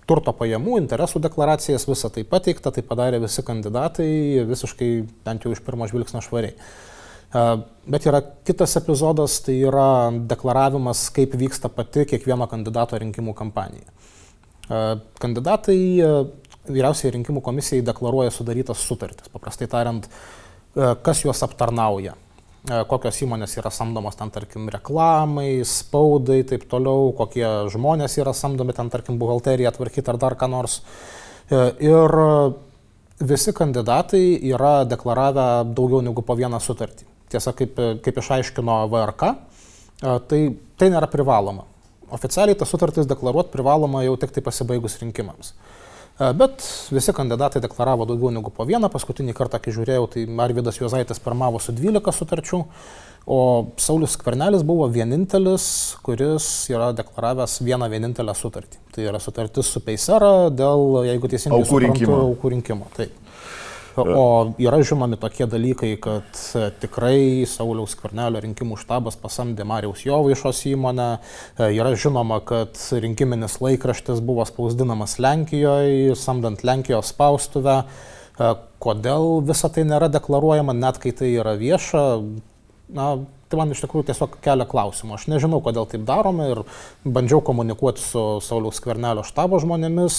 turto 0.08 0.32
pajamų, 0.38 0.78
interesų 0.80 1.20
deklaracijas, 1.26 1.84
visą 1.90 2.12
tai 2.14 2.24
pateikta, 2.28 2.72
tai 2.72 2.84
padarė 2.88 3.20
visi 3.24 3.44
kandidatai 3.44 4.08
visiškai 4.48 4.90
bent 5.26 5.44
jau 5.44 5.52
iš 5.52 5.60
pirmo 5.66 5.88
žvilgsnio 5.90 6.24
švariai. 6.24 6.56
E, 6.56 7.46
bet 7.92 8.08
yra 8.08 8.22
kitas 8.48 8.78
epizodas, 8.80 9.42
tai 9.44 9.60
yra 9.66 9.90
deklaravimas, 10.32 11.08
kaip 11.12 11.36
vyksta 11.36 11.72
pati 11.74 12.06
kiekvieno 12.14 12.48
kandidato 12.48 13.00
rinkimų 13.02 13.36
kampanija. 13.36 13.90
Kandidatai 15.20 15.74
vyriausiai 16.64 17.10
rinkimų 17.16 17.42
komisijai 17.44 17.82
deklaruoja 17.84 18.30
sudarytas 18.32 18.80
sutartis. 18.86 19.28
Paprastai 19.28 19.66
tariant, 19.68 20.06
E, 20.06 20.41
kas 20.74 21.24
juos 21.24 21.42
aptarnauja, 21.44 22.14
e, 22.70 22.82
kokios 22.88 23.18
įmonės 23.24 23.56
yra 23.60 23.72
samdomos 23.74 24.16
ten, 24.16 24.30
tarkim, 24.32 24.68
reklamai, 24.72 25.62
spaudai, 25.68 26.42
taip 26.48 26.64
toliau, 26.70 27.10
kokie 27.16 27.46
žmonės 27.72 28.16
yra 28.22 28.32
samdomi 28.36 28.74
ten, 28.76 28.90
tarkim, 28.92 29.18
buhalteriją 29.20 29.74
tvarkyti 29.76 30.12
ar 30.12 30.20
dar 30.22 30.36
ką 30.40 30.48
nors. 30.52 30.80
E, 31.50 31.64
ir 31.84 32.16
visi 33.22 33.52
kandidatai 33.54 34.24
yra 34.50 34.82
deklaravę 34.88 35.48
daugiau 35.76 36.00
negu 36.02 36.24
po 36.24 36.36
vieną 36.38 36.60
sutartį. 36.60 37.06
Tiesa, 37.32 37.52
kaip, 37.56 37.76
kaip 38.04 38.18
išaiškino 38.20 38.82
VRK, 38.92 39.28
tai, 40.28 40.40
tai 40.76 40.88
nėra 40.92 41.08
privaloma. 41.08 41.64
Oficialiai 42.12 42.58
tas 42.58 42.68
sutartis 42.68 43.06
deklaruoti 43.08 43.54
privaloma 43.54 44.02
jau 44.04 44.18
tik 44.20 44.34
tai 44.34 44.42
pasibaigus 44.44 44.98
rinkimams. 45.00 45.54
Bet 46.18 46.62
visi 46.92 47.12
kandidatai 47.16 47.62
deklaravo 47.64 48.04
daugiau 48.06 48.30
negu 48.34 48.52
po 48.54 48.66
vieną. 48.68 48.90
Paskutinį 48.92 49.34
kartą, 49.36 49.58
kai 49.62 49.72
žiūrėjau, 49.74 50.10
tai 50.12 50.26
Arvidas 50.44 50.78
Juozaitis 50.78 51.22
pirmavo 51.22 51.60
su 51.62 51.72
12 51.72 52.12
sutarčių, 52.18 52.60
o 53.32 53.38
Saulis 53.80 54.16
Skvernelis 54.18 54.64
buvo 54.66 54.88
vienintelis, 54.92 55.64
kuris 56.04 56.46
yra 56.72 56.90
deklaravęs 56.98 57.60
vieną 57.64 57.88
vienintelę 57.90 58.36
sutartį. 58.36 58.82
Tai 58.92 59.08
yra 59.08 59.22
sutartis 59.22 59.72
su 59.72 59.82
Peisera 59.82 60.50
dėl, 60.52 61.02
jeigu 61.08 61.32
teisingai, 61.32 61.62
aukų 61.64 61.82
rinkimo. 61.86 62.22
Aukų 62.28 62.54
rinkimo. 62.56 62.92
Taip. 62.98 63.21
O 63.96 64.54
yra 64.62 64.78
žinomi 64.84 65.18
tokie 65.20 65.46
dalykai, 65.50 65.90
kad 66.00 66.38
e, 66.56 66.68
tikrai 66.80 67.44
Sauliaus 67.48 67.92
Kvarnelio 67.98 68.40
rinkimų 68.40 68.78
štabas 68.80 69.18
pasamdė 69.20 69.66
Mariaus 69.68 70.06
Jovaišos 70.06 70.62
įmonę, 70.70 71.08
e, 71.58 71.68
yra 71.76 71.92
žinoma, 71.98 72.40
kad 72.48 72.78
rinkiminis 73.04 73.58
laikraštis 73.60 74.22
buvo 74.24 74.46
spausdinamas 74.48 75.18
Lenkijoje, 75.20 76.16
samdant 76.16 76.64
Lenkijos 76.64 77.12
spaustuvę. 77.12 77.82
E, 77.82 78.54
kodėl 78.82 79.42
visa 79.50 79.68
tai 79.68 79.84
nėra 79.88 80.08
deklaruojama, 80.12 80.72
net 80.72 81.02
kai 81.02 81.12
tai 81.16 81.34
yra 81.36 81.52
vieša, 81.60 82.06
na, 82.94 83.14
Tai 83.52 83.58
man 83.60 83.72
iš 83.74 83.82
tikrųjų 83.84 84.06
tiesiog 84.08 84.38
kelia 84.40 84.64
klausimų. 84.64 85.18
Aš 85.18 85.26
nežinau, 85.28 85.58
kodėl 85.60 85.84
taip 85.84 86.06
darome 86.08 86.46
ir 86.54 86.60
bandžiau 87.04 87.42
komunikuoti 87.44 88.00
su 88.00 88.22
Sauliaus 88.40 88.80
Kvernelio 88.80 89.26
štabo 89.28 89.58
žmonėmis. 89.60 90.16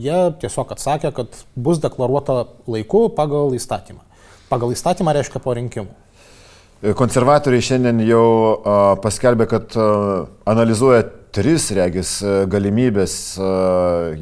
Jie 0.00 0.20
tiesiog 0.40 0.72
atsakė, 0.72 1.10
kad 1.12 1.36
bus 1.60 1.82
deklaruota 1.84 2.46
laiku 2.64 3.10
pagal 3.12 3.52
įstatymą. 3.58 4.00
Pagal 4.48 4.72
įstatymą 4.72 5.12
reiškia 5.18 5.44
po 5.44 5.52
rinkimų. 5.60 5.92
Konservatoriai 6.96 7.68
šiandien 7.68 8.00
jau 8.08 8.24
paskelbė, 9.04 9.44
kad 9.52 9.76
analizuoja 10.48 11.04
tris 11.36 11.68
regis 11.76 12.16
galimybės 12.48 13.18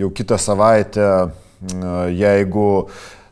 jau 0.02 0.11
kitą 0.18 0.42
savaitę, 0.42 1.12
jeigu 2.11 2.70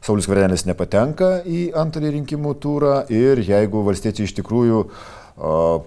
Saulis 0.05 0.27
Varenis 0.29 0.67
nepatenka 0.69 1.39
į 1.49 1.71
antrąjį 1.81 2.11
rinkimų 2.19 2.51
turą 2.61 2.97
ir 3.09 3.41
jeigu 3.41 3.81
valstiečiai 3.87 4.27
iš 4.29 4.35
tikrųjų, 4.37 4.83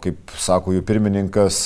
kaip 0.02 0.34
sako 0.42 0.74
jų 0.74 0.82
pirmininkas, 0.88 1.60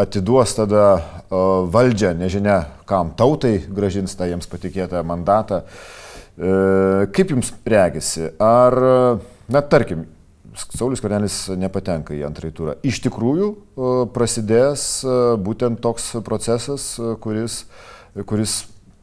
atiduos 0.00 0.54
tada 0.56 0.84
valdžią, 1.28 2.14
nežinia 2.16 2.62
kam, 2.88 3.10
tautai 3.12 3.58
gražins 3.68 4.16
tą 4.16 4.30
jiems 4.30 4.48
patikėtą 4.48 5.02
mandatą. 5.04 5.60
E, 6.38 7.10
kaip 7.12 7.34
jums 7.34 7.52
regisi? 7.68 8.30
Ar, 8.40 8.78
na 9.52 9.62
tarkim, 9.68 10.06
Saulis 10.56 11.04
Karnelis 11.04 11.36
nepatenka 11.60 12.16
į 12.16 12.24
antrąjį 12.30 12.56
turą. 12.56 12.78
Iš 12.88 13.02
tikrųjų 13.04 13.52
prasidės 14.16 14.88
būtent 15.44 15.84
toks 15.84 16.14
procesas, 16.24 16.94
kuris, 17.20 17.60
kuris 18.24 18.62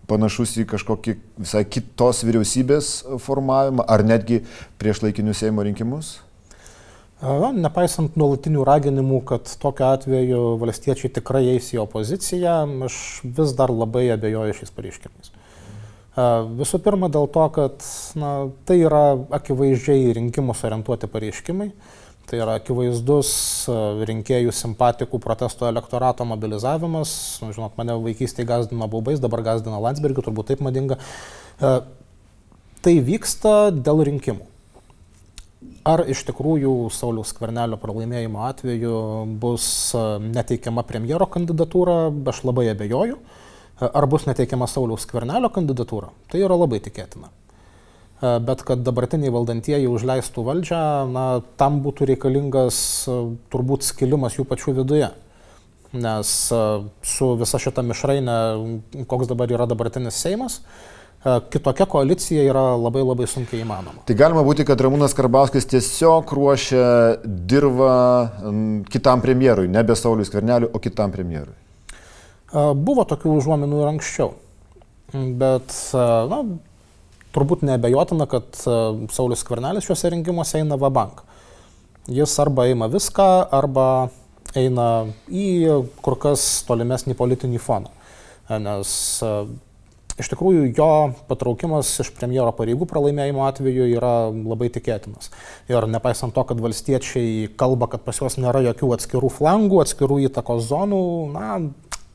panašus 0.09 0.55
į 0.61 0.67
kažkokį 0.69 1.15
visai 1.41 1.63
kitos 1.67 2.23
vyriausybės 2.27 2.91
formavimą, 3.23 3.85
ar 3.87 4.05
netgi 4.05 4.43
prieš 4.81 5.03
laikinius 5.05 5.43
Seimo 5.43 5.65
rinkimus? 5.65 6.19
Nepaisant 7.55 8.17
nuolatinių 8.19 8.65
raginimų, 8.67 9.21
kad 9.25 9.49
tokiu 9.61 9.87
atveju 9.87 10.41
valstiečiai 10.61 11.13
tikrai 11.15 11.45
eis 11.55 11.71
į 11.73 11.79
opoziciją, 11.85 12.57
aš 12.85 12.97
vis 13.23 13.53
dar 13.57 13.71
labai 13.73 14.09
abejoju 14.13 14.57
šiais 14.59 14.73
pareiškimais. 14.75 15.31
Visų 16.59 16.79
pirma 16.83 17.09
dėl 17.11 17.25
to, 17.31 17.45
kad 17.55 17.87
na, 18.19 18.33
tai 18.67 18.77
yra 18.83 19.17
akivaizdžiai 19.39 20.13
rinkimus 20.15 20.61
orientuoti 20.67 21.09
pareiškimai. 21.11 21.71
Tai 22.25 22.39
yra 22.41 22.55
akivaizdus 22.57 23.29
rinkėjų 24.09 24.53
simpatikų 24.55 25.19
protesto 25.21 25.67
elektorato 25.69 26.25
mobilizavimas. 26.25 27.11
Nu, 27.43 27.51
žinot, 27.53 27.75
mane 27.77 27.99
vaikystėje 28.01 28.49
gazdino 28.49 28.87
baubais, 28.89 29.21
dabar 29.21 29.43
gazdina 29.45 29.77
Landsbergiu, 29.83 30.25
turbūt 30.25 30.49
taip 30.49 30.65
madinga. 30.65 30.97
Tai 32.85 32.93
vyksta 33.05 33.69
dėl 33.73 34.03
rinkimų. 34.09 34.49
Ar 35.85 36.01
iš 36.09 36.23
tikrųjų 36.25 36.71
Sauliaus 36.93 37.29
Skvernelio 37.29 37.77
pralaimėjimo 37.77 38.41
atveju 38.47 38.99
bus 39.41 39.65
e, 39.93 40.01
neteikiama 40.33 40.81
premjero 40.89 41.27
kandidatūra, 41.29 42.09
aš 42.31 42.39
labai 42.47 42.67
abejoju. 42.71 43.19
E, 43.21 43.85
ar 43.85 44.07
bus 44.09 44.25
neteikiama 44.25 44.65
Sauliaus 44.69 45.05
Skvernelio 45.05 45.51
kandidatūra, 45.53 46.09
tai 46.31 46.41
yra 46.41 46.57
labai 46.57 46.79
tikėtina. 46.81 47.29
E, 48.21 48.31
bet 48.47 48.63
kad 48.67 48.81
dabartiniai 48.85 49.33
valdantieji 49.33 49.91
užleistų 49.91 50.47
valdžią, 50.47 50.81
na, 51.11 51.27
tam 51.59 51.81
būtų 51.85 52.09
reikalingas 52.13 52.79
turbūt 53.53 53.87
skilimas 53.87 54.39
jų 54.39 54.47
pačių 54.49 54.79
viduje. 54.81 55.11
Nes 55.95 56.29
su 57.07 57.27
visa 57.39 57.59
šita 57.61 57.83
mišrainė, 57.87 58.35
koks 59.07 59.29
dabar 59.29 59.51
yra 59.55 59.67
dabartinis 59.69 60.17
Seimas, 60.19 60.59
E, 61.25 61.39
kitokia 61.49 61.85
koalicija 61.89 62.43
yra 62.45 62.63
labai 62.77 63.01
labai 63.01 63.25
sunkiai 63.29 63.63
įmanoma. 63.63 64.03
Tai 64.05 64.15
galima 64.17 64.43
būti, 64.45 64.65
kad 64.67 64.81
Ramūnas 64.85 65.15
Karbauskis 65.17 65.65
tiesiog 65.71 66.29
ruošia 66.37 66.85
dirbą 67.25 67.93
kitam 68.93 69.23
premjerui, 69.25 69.65
nebe 69.71 69.97
Saulis 69.97 70.29
Kverneliui, 70.29 70.69
o 70.69 70.81
kitam 70.83 71.13
premjerui. 71.15 71.55
E, 71.57 72.67
buvo 72.77 73.07
tokių 73.09 73.39
užuominų 73.39 73.81
ir 73.81 73.91
anksčiau, 73.95 74.35
bet 75.41 75.73
e, 75.97 76.05
na, 76.29 76.43
turbūt 77.35 77.65
nebejotina, 77.67 78.27
kad 78.31 78.55
Saulis 79.13 79.43
Kvernelis 79.47 79.87
šiuose 79.87 80.13
rinkimuose 80.13 80.61
eina 80.61 80.79
va 80.79 80.91
bank. 80.93 81.21
Jis 82.11 82.33
arba 82.39 82.67
ima 82.69 82.87
viską, 82.91 83.27
arba 83.55 84.09
eina 84.55 85.07
į 85.27 85.83
kur 86.05 86.17
kas 86.21 86.63
tolimesnį 86.67 87.17
politinį 87.17 87.61
foną. 87.61 87.93
Nes 88.61 88.97
Iš 90.15 90.29
tikrųjų, 90.31 90.69
jo 90.77 90.91
patraukimas 91.27 91.89
iš 91.99 92.07
premjero 92.15 92.53
pareigų 92.55 92.85
pralaimėjimo 92.87 93.41
atveju 93.49 93.87
yra 93.97 94.29
labai 94.31 94.69
tikėtinas. 94.71 95.27
Ir 95.67 95.89
nepaisant 95.91 96.31
to, 96.31 96.45
kad 96.47 96.61
valstiečiai 96.63 97.49
kalba, 97.59 97.89
kad 97.91 98.05
pas 98.05 98.21
juos 98.21 98.39
nėra 98.39 98.61
jokių 98.69 98.93
atskirų 98.95 99.33
flangų, 99.35 99.81
atskirų 99.83 100.21
įtakos 100.29 100.69
zonų, 100.69 101.01
na, 101.33 101.57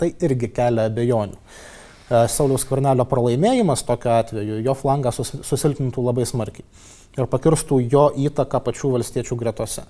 tai 0.00 0.14
irgi 0.24 0.48
kelia 0.56 0.88
abejonių. 0.88 1.36
E, 1.36 1.70
Sauliaus 2.10 2.64
Kvarnelio 2.66 3.06
pralaimėjimas 3.06 3.84
tokiu 3.86 4.10
atveju 4.16 4.62
jo 4.66 4.74
flangą 4.74 5.12
susilpnintų 5.14 6.02
labai 6.02 6.26
smarkiai 6.26 6.66
ir 7.18 7.28
pakirstų 7.30 7.80
jo 7.90 8.08
įtaką 8.28 8.60
pačių 8.66 8.92
valstiečių 8.96 9.38
gretose. 9.38 9.86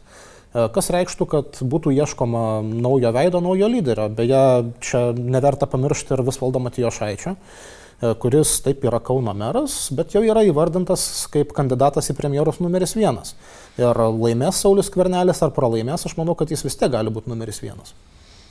E, 0.50 0.66
kas 0.74 0.90
reikštų, 0.94 1.26
kad 1.30 1.60
būtų 1.60 1.92
ieškoma 1.94 2.62
naujo 2.64 3.12
veido, 3.16 3.42
naujo 3.44 3.68
lyderio. 3.70 4.08
Beje, 4.14 4.44
čia 4.84 5.10
neverta 5.16 5.68
pamiršti 5.70 6.16
ir 6.16 6.24
vis 6.26 6.40
valdo 6.40 6.62
Matijo 6.62 6.92
Šaičio. 6.94 7.36
E, 8.00 8.14
kuris 8.22 8.56
taip 8.64 8.84
yra 8.88 9.02
Kauno 9.04 9.34
meras, 9.36 9.76
bet 9.94 10.16
jau 10.16 10.24
yra 10.24 10.44
įvardintas 10.48 11.26
kaip 11.32 11.52
kandidatas 11.56 12.10
į 12.10 12.16
premjerus 12.18 12.62
numeris 12.64 12.96
vienas. 12.96 13.36
Ir 13.80 13.96
laimės 13.96 14.62
Saulis 14.64 14.90
Kvernelis 14.92 15.42
ar 15.44 15.52
pralaimės, 15.56 16.08
aš 16.08 16.16
manau, 16.18 16.34
kad 16.38 16.50
jis 16.50 16.64
vis 16.66 16.78
tiek 16.80 16.92
gali 16.92 17.12
būti 17.12 17.32
numeris 17.32 17.62
vienas. 17.62 17.94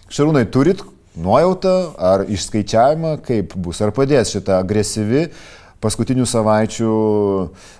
Šarūnai, 0.09 0.47
turit 0.49 0.81
nuojautą 1.17 1.75
ar 1.97 2.25
išskaičiavimą, 2.29 3.15
kaip 3.25 3.55
bus, 3.57 3.81
ar 3.81 3.93
padės 3.95 4.35
šitą 4.35 4.59
agresyvi 4.59 5.29
paskutinių 5.79 6.25
savaičių 6.27 6.93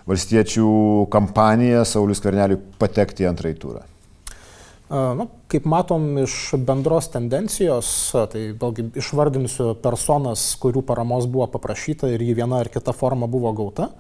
valstiečių 0.08 0.70
kampanija 1.12 1.84
Saulis 1.88 2.22
Kverneliui 2.24 2.62
patekti 2.80 3.26
į 3.26 3.32
antrąjį 3.34 3.58
turą? 3.60 3.84
Na, 4.90 5.28
kaip 5.52 5.68
matom 5.70 6.16
iš 6.24 6.56
bendros 6.66 7.12
tendencijos, 7.14 7.90
tai 8.32 8.48
vėlgi 8.58 8.88
išvardinsiu 8.98 9.76
personas, 9.84 10.56
kurių 10.58 10.82
paramos 10.88 11.28
buvo 11.30 11.46
paprašyta 11.54 12.10
ir 12.10 12.24
jį 12.26 12.40
viena 12.40 12.64
ar 12.64 12.72
kita 12.74 12.96
forma 12.98 13.30
buvo 13.30 13.52
gauta. 13.54 13.92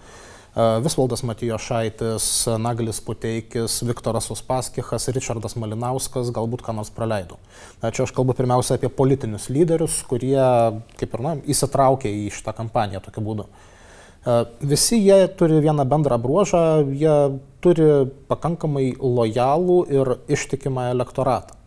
Visvaldas 0.55 1.21
Matijo 1.23 1.59
Šaitis, 1.61 2.47
Naglis 2.57 2.97
Puteikis, 3.05 3.79
Viktoras 3.85 4.31
Uspaskichas, 4.33 5.05
Richardas 5.13 5.53
Malinauskas, 5.61 6.31
galbūt 6.33 6.63
ką 6.65 6.73
nors 6.79 6.89
praleidau. 6.89 7.37
Čia 7.83 8.07
aš 8.07 8.13
kalbu 8.17 8.33
pirmiausia 8.37 8.79
apie 8.79 8.89
politinius 8.89 9.45
lyderius, 9.53 9.99
kurie, 10.09 10.41
kaip 10.97 11.13
ir 11.13 11.25
na, 11.25 11.35
įsitraukė 11.45 12.09
į 12.23 12.31
šitą 12.33 12.55
kampaniją 12.57 13.03
tokiu 13.05 13.23
būdu. 13.27 13.45
Visi 14.73 14.97
jie 14.99 15.21
turi 15.39 15.61
vieną 15.63 15.85
bendrą 15.87 16.17
bruožą, 16.19 16.63
jie 16.97 17.15
turi 17.63 18.09
pakankamai 18.27 18.89
lojalų 18.99 19.79
ir 19.93 20.15
ištikimą 20.33 20.89
elektoratą. 20.95 21.58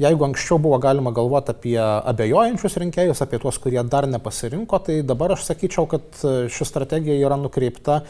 Jeigu 0.00 0.24
anksčiau 0.24 0.56
buvo 0.62 0.78
galima 0.80 1.12
galvoti 1.12 1.52
apie 1.52 1.76
abejojančius 1.80 2.78
rinkėjus, 2.80 3.20
apie 3.24 3.40
tuos, 3.42 3.58
kurie 3.60 3.82
dar 3.84 4.06
nepasirinko, 4.08 4.80
tai 4.86 5.00
dabar 5.04 5.34
aš 5.34 5.44
sakyčiau, 5.50 5.88
kad 5.90 6.22
ši 6.48 6.68
strategija 6.68 7.18
yra 7.20 7.36
nukreipta 7.40 8.00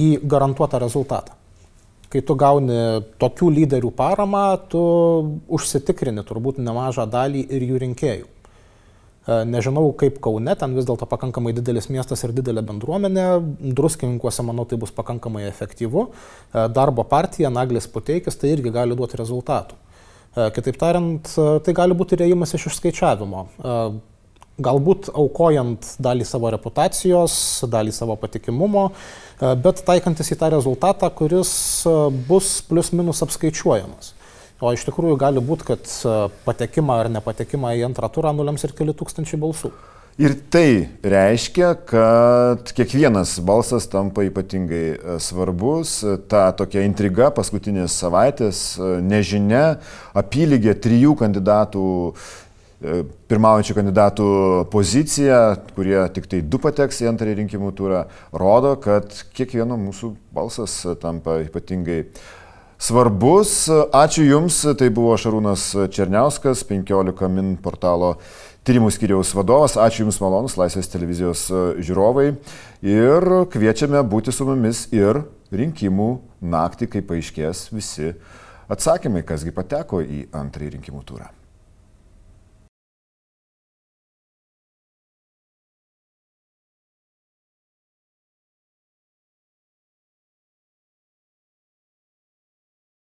į 0.00 0.14
garantuotą 0.24 0.80
rezultatą. 0.80 1.36
Kai 2.10 2.24
tu 2.26 2.34
gauni 2.34 3.04
tokių 3.22 3.52
lyderių 3.54 3.92
paramą, 3.94 4.44
tu 4.70 4.80
užsitikrini 5.46 6.24
turbūt 6.26 6.58
nemažą 6.58 7.04
dalį 7.10 7.44
ir 7.54 7.66
jų 7.68 7.82
rinkėjų. 7.84 8.30
E, 9.30 9.36
nežinau 9.46 9.84
kaip 10.00 10.16
Kaune, 10.24 10.56
ten 10.58 10.74
vis 10.74 10.88
dėlto 10.88 11.06
pakankamai 11.10 11.52
didelis 11.54 11.86
miestas 11.92 12.24
ir 12.26 12.32
didelė 12.34 12.64
bendruomenė, 12.66 13.26
druskininkuose, 13.78 14.42
manau, 14.46 14.64
tai 14.66 14.80
bus 14.80 14.90
pakankamai 14.96 15.44
efektyvu. 15.50 16.06
E, 16.08 16.64
darbo 16.74 17.04
partija, 17.06 17.52
Naglis 17.52 17.86
Puteikis, 17.92 18.38
tai 18.40 18.56
irgi 18.56 18.72
gali 18.74 18.98
duoti 18.98 19.20
rezultatų. 19.20 19.78
E, 20.36 20.50
kitaip 20.56 20.78
tariant, 20.80 21.34
tai 21.64 21.74
gali 21.76 21.96
būti 21.96 22.20
rėjimas 22.20 22.54
iš 22.58 22.68
išskaičiavimo. 22.70 23.46
Galbūt 24.60 25.08
aukojant 25.16 25.94
dalį 26.04 26.26
savo 26.28 26.50
reputacijos, 26.52 27.34
dalį 27.72 27.94
savo 27.96 28.18
patikimumo, 28.20 28.90
bet 29.40 29.80
taikantis 29.86 30.34
į 30.34 30.36
tą 30.42 30.50
rezultatą, 30.52 31.08
kuris 31.16 31.52
bus 32.28 32.58
plius 32.68 32.92
minus 32.92 33.24
apskaičiuojamas. 33.24 34.14
O 34.60 34.74
iš 34.76 34.84
tikrųjų 34.84 35.16
gali 35.20 35.40
būti, 35.40 35.64
kad 35.70 35.86
e, 35.88 36.16
patekimą 36.44 36.98
ar 37.00 37.08
nepatekimą 37.14 37.72
į 37.78 37.86
antrą 37.86 38.10
turą 38.12 38.34
nulems 38.36 38.66
ir 38.66 38.74
keli 38.76 38.92
tūkstančiai 38.96 39.40
balsų. 39.40 39.70
Ir 40.18 40.34
tai 40.52 40.88
reiškia, 41.06 41.70
kad 41.88 42.72
kiekvienas 42.76 43.38
balsas 43.46 43.86
tampa 43.88 44.24
ypatingai 44.26 44.84
e, 44.90 45.16
svarbus. 45.22 46.00
Ta 46.28 46.50
tokia 46.56 46.82
intriga 46.84 47.30
paskutinės 47.32 47.94
savaitės, 48.02 48.60
e, 48.76 48.90
nežinia, 49.06 49.78
apylygė 50.18 50.74
trijų 50.82 51.14
kandidatų, 51.22 51.86
pirmaujančių 53.28 53.74
kandidatų 53.76 54.26
pozicija, 54.72 55.40
kurie 55.76 55.98
tik 56.16 56.28
tai 56.32 56.40
du 56.40 56.56
pateks 56.62 57.02
į 57.04 57.10
antrąjį 57.10 57.34
rinkimų 57.42 57.72
turą, 57.76 58.06
rodo, 58.32 58.72
kad 58.80 59.12
kiekvieno 59.36 59.76
mūsų 59.76 60.14
balsas 60.32 60.78
tampa 61.02 61.42
ypatingai 61.44 62.06
svarbus. 62.80 63.68
Ačiū 63.68 64.24
Jums, 64.24 64.62
tai 64.80 64.88
buvo 64.96 65.12
Šarūnas 65.20 65.66
Černiauskas, 65.92 66.64
15 66.64 67.28
min 67.28 67.52
portalo 67.60 68.14
tyrimų 68.70 68.92
skyriaus 68.94 69.32
vadovas. 69.34 69.74
Ačiū 69.80 70.04
Jums 70.04 70.20
malonus, 70.22 70.54
Laisvės 70.60 70.90
televizijos 70.92 71.48
žiūrovai. 71.82 72.28
Ir 72.86 73.26
kviečiame 73.50 74.02
būti 74.06 74.34
su 74.34 74.46
mumis 74.46 74.84
ir 74.94 75.24
rinkimų 75.50 76.10
naktį, 76.54 76.90
kai 76.92 77.02
paaiškės 77.08 77.66
visi 77.74 78.14
atsakymai, 78.70 79.26
kasgi 79.26 79.54
pateko 79.56 80.04
į 80.04 80.28
antrąjį 80.38 80.76
rinkimų 80.76 81.02
turą. 81.08 81.32